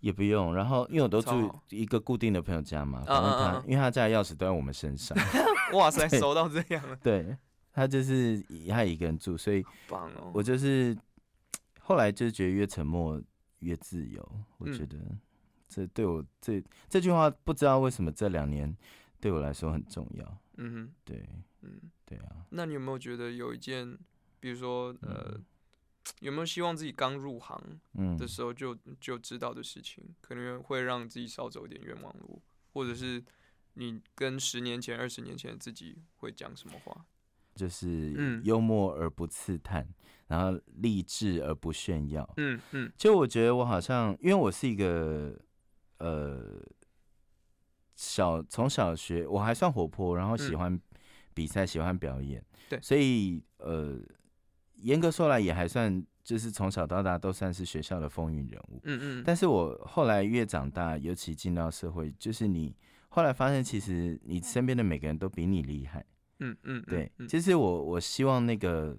[0.00, 0.54] 也不用。
[0.54, 5.16] 然后因为我都住一个固定的朋友家嘛，反正他因为他家的钥匙都在我们身上。
[5.72, 6.94] 哇塞，熟到这样了。
[6.96, 7.34] 对，
[7.72, 10.30] 他就是他一个人住，所以棒哦。
[10.34, 10.94] 我就是
[11.80, 13.18] 后来就是觉得越沉默
[13.60, 14.40] 越自由。
[14.58, 14.98] 我觉得
[15.66, 18.76] 这对我这这句话不知道为什么这两年
[19.18, 20.38] 对我来说很重要。
[20.58, 21.26] 嗯哼，对，
[21.62, 21.80] 嗯。
[22.16, 23.98] 对啊，那你有没有觉得有一件，
[24.40, 25.40] 比如说呃，
[26.20, 27.80] 有没有希望自己刚入行
[28.18, 33.22] 的时候就就知道的事情，可能会让自己少走一点冤枉路，或者是
[33.74, 37.06] 你跟十年前、二十年前的自己会讲什么话？
[37.54, 39.86] 就是幽默而不刺探，
[40.26, 42.28] 然后励志而不炫耀。
[42.36, 45.38] 嗯嗯，就我觉得我好像，因为我是一个
[45.98, 46.60] 呃
[47.94, 50.80] 小从小学我还算活泼，然后喜欢。
[51.34, 54.00] 比赛喜欢表演，对，所以呃，
[54.76, 58.80] 严格说来也还算，就是从小到大都算是学校的风云人物。
[58.84, 59.22] 嗯嗯。
[59.24, 62.74] 但是我后来越长大，尤其进到社会，就是你
[63.08, 66.04] 后来发现，其实你身边的每个人都比你厉害。
[66.40, 66.82] 嗯嗯。
[66.82, 68.96] 对，其实我我希望那个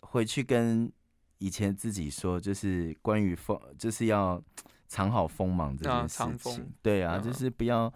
[0.00, 0.90] 回去跟
[1.38, 4.42] 以前自己说，就是关于风，就是要
[4.86, 6.72] 藏好锋芒这件事情。
[6.80, 7.92] 对啊，就是不要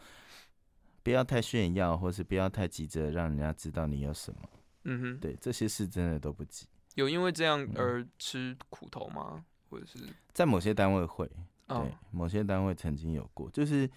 [1.10, 4.40] 不要太炫耀，或是不要太急着让人家知道你有什么。
[4.84, 6.66] 嗯哼，对，这些事真的都不急。
[6.94, 9.44] 有因为这样而吃苦头吗？
[9.68, 9.98] 或者是
[10.32, 11.28] 在某些单位会，
[11.66, 11.76] 对，
[12.12, 13.90] 某些单位曾经有过，就是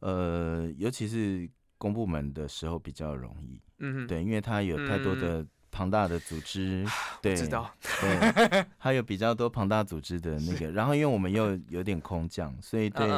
[0.00, 3.60] 呃，尤其是公部门的时候比较容易。
[3.78, 5.46] 嗯哼，对，因为他有太多的。
[5.74, 6.84] 庞大的组织，
[7.22, 13.08] 对，知道，对， 还有比较多庞大组织的那个，然后因为我们又有点空降，所以对，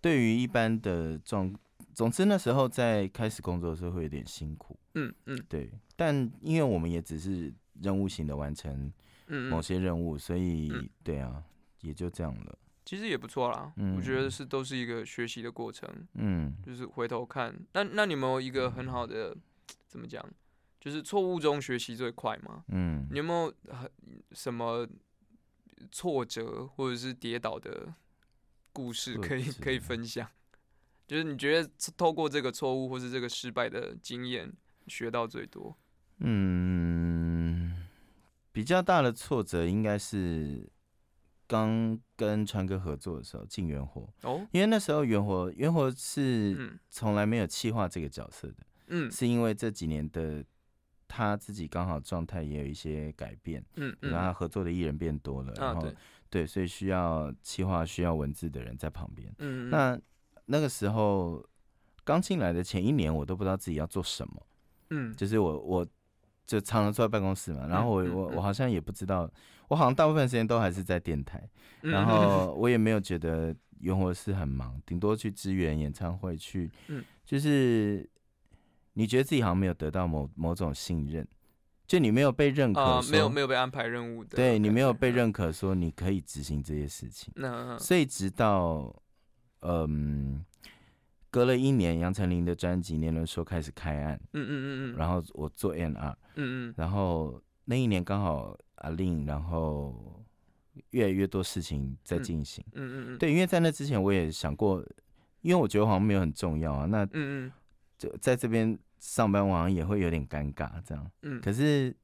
[0.00, 1.52] 对于一般的状，
[1.98, 8.92] 总之那时候在开始工作的时候会有点辛苦，嗯嗯，对，但因为我们也只是任务型的完成
[9.50, 10.70] 某些任务，所以
[11.02, 11.42] 对啊，
[11.80, 12.56] 也就这样了。
[12.84, 19.36] 其实也不错啦，我觉得是都是一个学习的过程，嗯，就是回头看，那那你没有一个很好的
[19.88, 20.24] 怎么讲？
[20.80, 22.62] 就是错误中学习最快嘛。
[22.68, 23.90] 嗯，你有没有很
[24.30, 24.86] 什么
[25.90, 27.92] 挫折或者是跌倒的
[28.72, 30.30] 故事可以可以分享？
[31.08, 34.52] 就是你觉得透过这个错误或是这个失败的经验
[34.86, 35.76] 学到最多？
[36.18, 37.88] 嗯，
[38.52, 40.70] 比较大的挫折应该是
[41.48, 50.44] 刚跟川哥合作的时候进元火哦，因为那时候元火元火是从来没有气化这个角色的，嗯，是因为这几年的。
[51.10, 55.90] 他自己刚好状态也有一些改变，嗯，然后合作的艺人变多了，然后
[56.28, 59.34] 对，所以需要企划、需要文字的人在旁边。
[59.38, 59.98] 嗯，那
[60.48, 61.42] 那个时候
[62.04, 64.46] 刚进来的前一年，我都不知道自己要做什么，
[64.90, 65.86] 嗯，就是我我
[66.46, 69.30] 就常常坐在办公室嘛，然后我我我好像也不知道，
[69.68, 71.48] 我好像大部分时间都还是在电台，
[71.80, 78.08] 然后我也没有觉得原活是很忙，顶多去支援演唱会去，嗯，就是。
[78.94, 81.24] 你觉得自己好像没有得到某某种信任，
[81.86, 87.32] 就你没有被认可，没有没有被安排任务的，对你没有被认可，说你可以执行这些事情。
[87.36, 88.92] 那所以直到
[89.60, 90.44] 嗯，
[91.30, 100.24] 隔了一年，杨丞琳的专辑《年轮说》开始开案，嗯嗯嗯嗯，然后我做 N R，嗯嗯，然后那一年刚好阿令，然后
[100.90, 104.84] 越来越多事情在进行，嗯嗯嗯，对，因为在那之前我也想过，
[105.42, 107.52] 因为我觉得好像没有很重要啊，那嗯嗯，
[107.98, 108.78] 就在这边。
[109.00, 111.08] 上班好像也会有点尴尬，这样。
[111.22, 111.40] 嗯。
[111.40, 111.94] 可是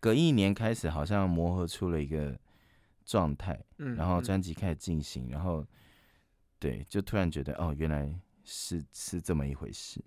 [0.00, 2.34] 隔一年开始，好像磨合出了一个
[3.04, 3.94] 状态，嗯。
[3.94, 5.62] 然后专辑开始进行，然后
[6.58, 8.12] 对，就突然觉得哦，原来
[8.44, 10.04] 是是这么一回事，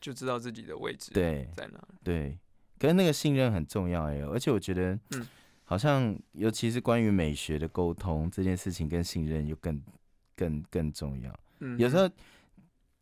[0.00, 1.82] 就知道自己的位置对在哪。
[2.02, 2.38] 对。
[2.78, 5.26] 可是那个信任很重要哎，而且我觉得，嗯，
[5.64, 9.82] 好像尤其是关于美学的沟通这件事情，跟信任又更
[10.36, 11.40] 更更重要。
[11.60, 11.78] 嗯。
[11.78, 12.08] 有时候。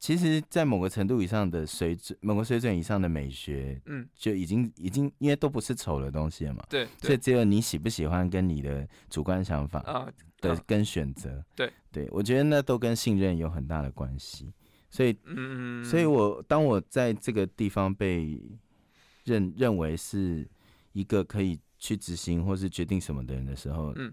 [0.02, 10.12] 其实，在某个程度以上的水准，某个水准以上的美学，嗯，就已经已经，因为都不是丑的东西了嘛，对，所以只有你喜不喜欢跟你的主观想法啊
[10.42, 14.52] 的跟选择，对，对我觉得那都跟信任有很大的关系，
[14.90, 18.38] 所以，嗯，所以我当我在这个地方被
[19.24, 20.46] 认认为是
[20.92, 24.12] 一个可以去执行或是决定什么的人的时候，嗯，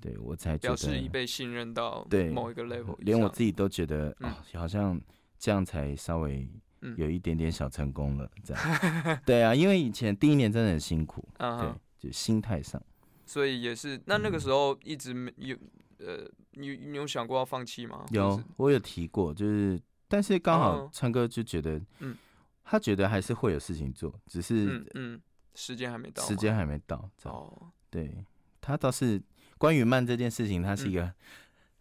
[0.00, 5.00] 对我才表示已被信任到对某一个 level，连我自己都觉得啊，好像。
[5.38, 6.48] 这样才稍微
[6.96, 9.20] 有一点点小成功了，这样。
[9.26, 12.82] 对啊，因为以前第一年真的很辛苦，对，就心态上，
[13.26, 14.00] 所以也是。
[14.06, 15.54] 那那个时候一直没有，
[15.98, 18.06] 呃，你你有想过要放弃吗？
[18.10, 22.16] 有，我有提过，就是，但是刚好唱歌就觉得，嗯，
[22.64, 25.20] 他觉得还是会有事情做，只是嗯，
[25.54, 28.24] 时间还没到，时间还没到，哦，对
[28.60, 29.20] 他倒是
[29.58, 31.12] 关于慢这件事情，他是一个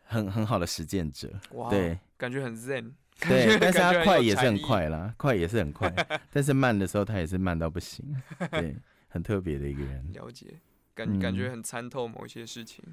[0.04, 1.32] 很很好的实践者，
[1.70, 2.92] 对，感觉很 zen。
[3.22, 5.90] 对， 但是他快也是很快啦，快也是很快，
[6.34, 8.06] 但是慢的时候他也是慢到不行，
[8.52, 8.76] 对，
[9.08, 10.12] 很特别的一个人。
[10.12, 10.60] 了解，
[10.96, 12.84] 感感觉很参透某一些事情。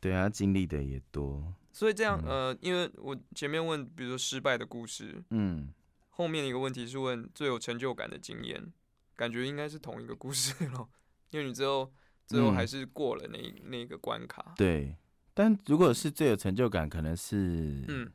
[0.00, 1.52] 对啊，经历的也多。
[1.70, 5.68] 所以这样，呃，因为我前面问，比如说失败的故事，嗯，
[6.08, 8.72] 后面一个问题是问最有成就感的经验，
[9.16, 10.88] 感觉应该是同一个故事咯，
[11.30, 11.92] 因为你最后
[12.26, 13.38] 最后还是过了那
[13.68, 14.54] 那个关卡。
[14.56, 14.96] 对，
[15.34, 18.10] 但如果是最有成就感，可能是嗯。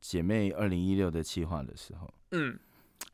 [0.00, 2.56] 姐妹二零一六的企划的时候，嗯，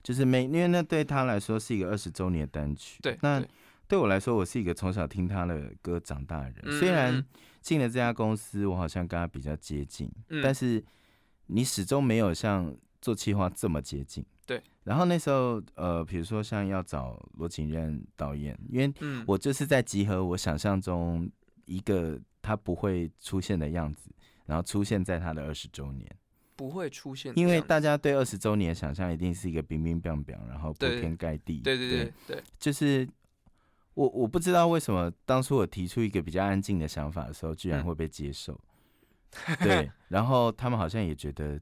[0.03, 3.43] 就是每因为那对她来说是一个二十周年的单曲，对，那
[3.87, 6.79] 对我来说，我是一个从小听他的歌长大的人。
[6.79, 7.25] 虽然
[7.61, 10.11] 进了这家公司，我好像跟他比较接近，
[10.43, 10.83] 但是
[11.47, 14.25] 你始终没有像做企划这么接近。
[14.47, 14.63] 对。
[14.85, 18.93] 然后那时候，呃，比如说像要找罗景任导演，因为
[19.27, 21.31] 我就是在集合我想象中
[21.65, 24.11] 一个他不会出现的样子，
[24.45, 26.07] 然后出现在他的二十周年。
[26.57, 31.59] 不会出现，因为大家对二十周年的想象一定是一个冰冰冰冰，然后铺天盖地。
[31.59, 33.09] 对对对对，就是
[33.95, 38.59] 我我不知道为什么当初我提出一个比较安静的想法的时候，居然会被接受。
[39.63, 41.61] 对，然后他们好像也觉得，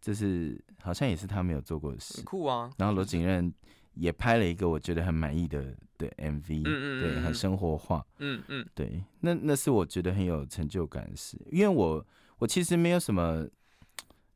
[0.00, 2.70] 这是好像也是他没有做过的事，酷啊。
[2.78, 3.52] 然后罗景任
[3.94, 12.06] 也拍了一个我觉得很满意的的 MV，嗯嗯对，很生活化，嗯嗯，对，那那是我觉得很有成就感的事，因为我
[12.38, 13.46] 我其实没有什么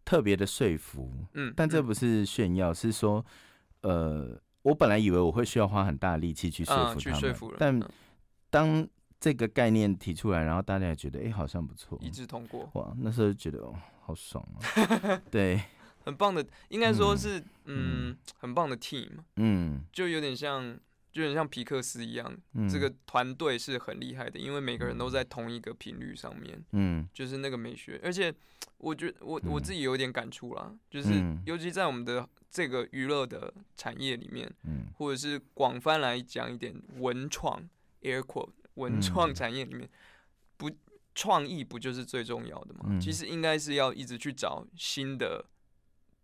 [0.04, 3.24] 特别的说服，嗯，但这不是炫耀，是说，
[3.80, 4.38] 呃，
[4.68, 7.80] 我本来以为我会需要花很大力气去说服他们，但
[8.50, 8.88] 当
[9.18, 12.68] 这个概念提出来，然后大家也觉得，哎，好像不错，一致通过。
[12.74, 15.20] 哇，那时候就觉得，哦，好爽啊！
[15.30, 15.60] 对，
[16.04, 19.08] 很棒的，应该说是，嗯，很棒的 team。
[19.36, 20.78] 嗯，就有点像，
[21.12, 22.36] 就有点像皮克斯一样，
[22.68, 26.62] 这个团队是很厉害的，因为每个人都在同一个频率上面。
[26.72, 28.34] 嗯，就是那个美学，而且
[28.76, 31.08] 我觉得我我自己有点感触啦，就是
[31.46, 37.68] 尤其在我们的这个娱乐的产业里面，嗯，或者是广泛来讲一点文创
[38.02, 38.52] air quote。
[38.74, 39.90] 文创产业里面，
[40.56, 40.70] 不
[41.12, 42.96] 创意不就是最重要的吗？
[43.00, 45.44] 其实应该是要一直去找新的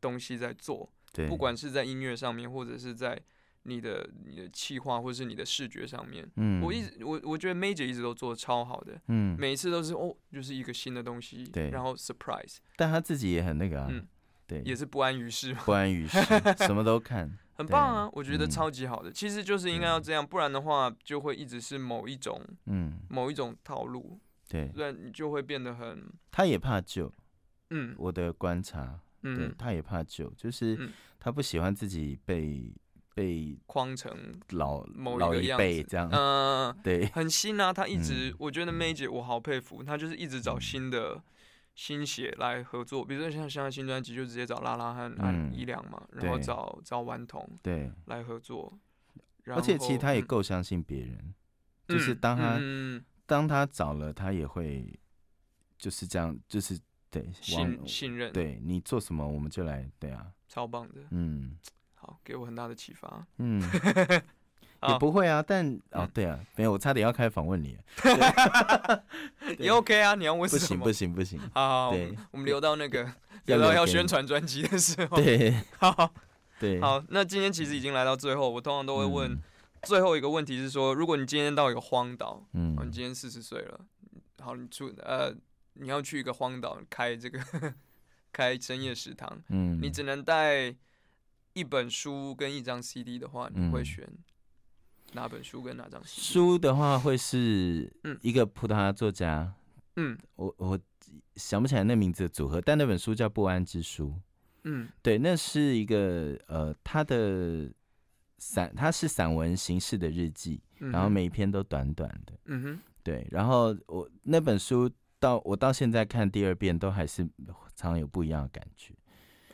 [0.01, 0.89] 东西在做，
[1.29, 3.21] 不管是在音乐上面，或者是在
[3.65, 6.27] 你的你的气划，或者是你的视觉上面。
[6.37, 12.59] 嗯，我一直我我觉得 Major 一直都做的超好的，嗯，每一次都是哦，就是一个新的东西，对，然后 surprise。
[12.77, 14.07] 但他自己也很那个啊，嗯
[14.47, 16.19] 对，也是不安于世，不安于世，
[16.59, 17.37] 什么都看。
[17.57, 19.13] 很棒啊，我觉得超级好的。
[19.13, 24.19] 其实就是应该要这样，不然的话就会一直是某一种，嗯，某一种套路。
[24.49, 26.05] 对，不然你就会变得很。
[26.33, 27.13] 他也怕旧，
[27.71, 30.91] 嗯，我的观察，嗯，他也怕旧，就是
[31.21, 32.75] 他不喜欢自己被
[33.15, 34.13] 被框成
[34.51, 37.73] 老某老一辈这样，嗯， 对，很新啊。
[37.73, 41.23] 他一直，我觉得 Major 我好佩服，他就是一直找新的。
[41.77, 47.91] 新血来合作，比如说像现在新专辑就直接找拉拉和安一良嘛，然后找找顽童对。
[48.05, 48.79] 来合作，
[49.47, 51.35] 而且其实他也够相信别人，
[51.89, 52.61] 就是当他
[53.27, 54.97] 当他找了他也会
[55.77, 56.79] 就是这样，就是
[57.11, 61.59] 对信信任，对你做什么我们就来，对啊，超棒的，嗯，
[62.05, 63.63] 好，给我很大的启发， 嗯。
[64.87, 67.75] 也不会啊，但哦对啊，没有，我差点要开访问你，
[69.59, 70.85] 也 OK 啊，你要问什么？
[70.85, 71.41] 不行不行。
[71.41, 73.11] 不行，好，对，我们留到那个
[73.47, 76.13] 留 到要宣传专辑的时候，对，好，
[76.61, 79.35] 对，好，那今天其实已经来到最后，我通常都会问
[79.85, 83.81] 最后一个问题是说，如果你今天到一个荒岛，嗯，你今天四十岁了，
[84.41, 85.35] 好，你出呃，
[85.73, 87.41] 你要去一个荒岛开这个
[88.31, 90.75] 开深夜食堂，嗯，你只能带
[91.55, 94.07] 一本书跟一张 CD 的话，你会选？
[95.13, 97.91] 哪本书跟哪张书的话，会是
[98.21, 99.55] 一个葡萄牙作家，
[99.95, 100.79] 嗯，我我
[101.37, 104.09] 想不起来那名字的组合，但那本书叫《不安之书》，
[104.65, 107.73] 嗯，对，那是一个呃，他的
[108.39, 114.91] 散，他是散文形式的日记，然后每一篇都短短的，嗯哼，对，然后我那本书
[115.21, 117.23] 到我到现在看第二遍，都还是
[117.77, 118.93] 常常有不一样的感觉，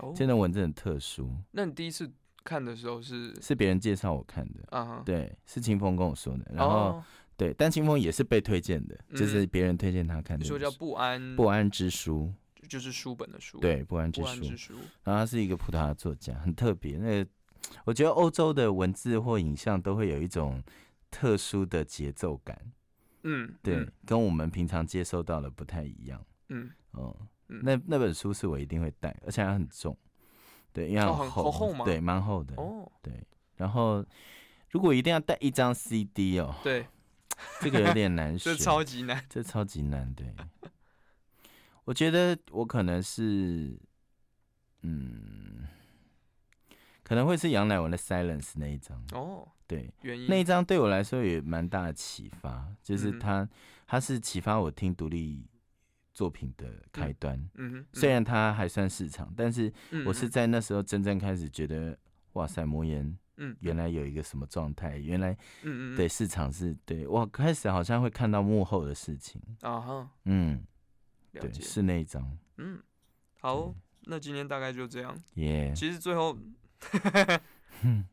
[0.01, 1.35] 哦，真的文字很特殊。
[1.53, 2.11] 那你第一次？
[2.43, 3.39] 看的时候是？
[3.43, 4.61] 是别人介绍我看的。
[4.71, 7.05] 啊，对，是清风跟我说的，然后
[7.37, 10.45] 对，但清风也是被推荐的，就是别人推荐他看的。
[10.47, 11.37] 说叫不安。
[11.37, 12.33] 不安之书，
[12.67, 14.23] 就是书本的书，对，不安之
[14.57, 14.75] 书。
[15.05, 16.97] 然后他是一个葡萄牙作家，很特别。
[16.97, 17.25] 那
[17.85, 20.63] 我觉得欧洲的文字或影像都会有一种
[21.11, 22.59] 特殊的节奏感，
[23.25, 27.15] 嗯，对，跟我们平常接收到的不太一样，嗯，哦，
[27.63, 29.97] 那那本书是我一定会带，而且还很重。
[30.73, 31.85] 对，因为很厚吗？
[31.85, 32.55] 对，蛮厚的。
[32.57, 33.13] 哦，对。
[33.57, 34.05] 然后，
[34.71, 36.87] 如果一定要带一张 CD 哦，对，
[37.61, 40.15] 这个有点难 选，这超级难，这超级难。
[40.15, 40.33] 对，
[41.85, 43.77] 我觉得我可能是，
[44.83, 45.67] 嗯，
[47.03, 49.05] 可能会是杨乃文的《Silence》那一张。
[49.13, 53.47] 哦，对，原因那一张对我来说也蛮大的启发，就是他，
[53.87, 55.45] 他是启发我听独立。
[56.21, 59.73] 作品的开端，嗯虽然它还算市场，但是
[60.05, 61.99] 我是在那时候真正开始觉得，
[62.35, 70.63] 哇塞，魔岩，嗯，原来有一个什么状态，原来，嗯嗯，对，市场是对我开始好像会看到幕后的事情啊哈，嗯，
[71.33, 72.79] 对，是那一张，嗯，
[73.41, 76.37] 好，那今天大概就这样，耶，其实最后，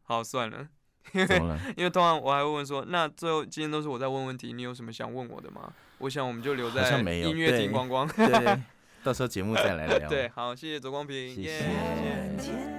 [0.04, 0.70] 好算了。
[1.14, 1.38] 因为
[1.78, 5.74] 因为通常我还会问说，那最后今天都是我在问问题，你有什么想问我的吗？
[6.00, 8.58] 我想我们就留在音乐厅光光，对，
[9.04, 10.10] 到时候节目再来聊。
[10.10, 12.77] 对，好，谢谢左光平，谢谢。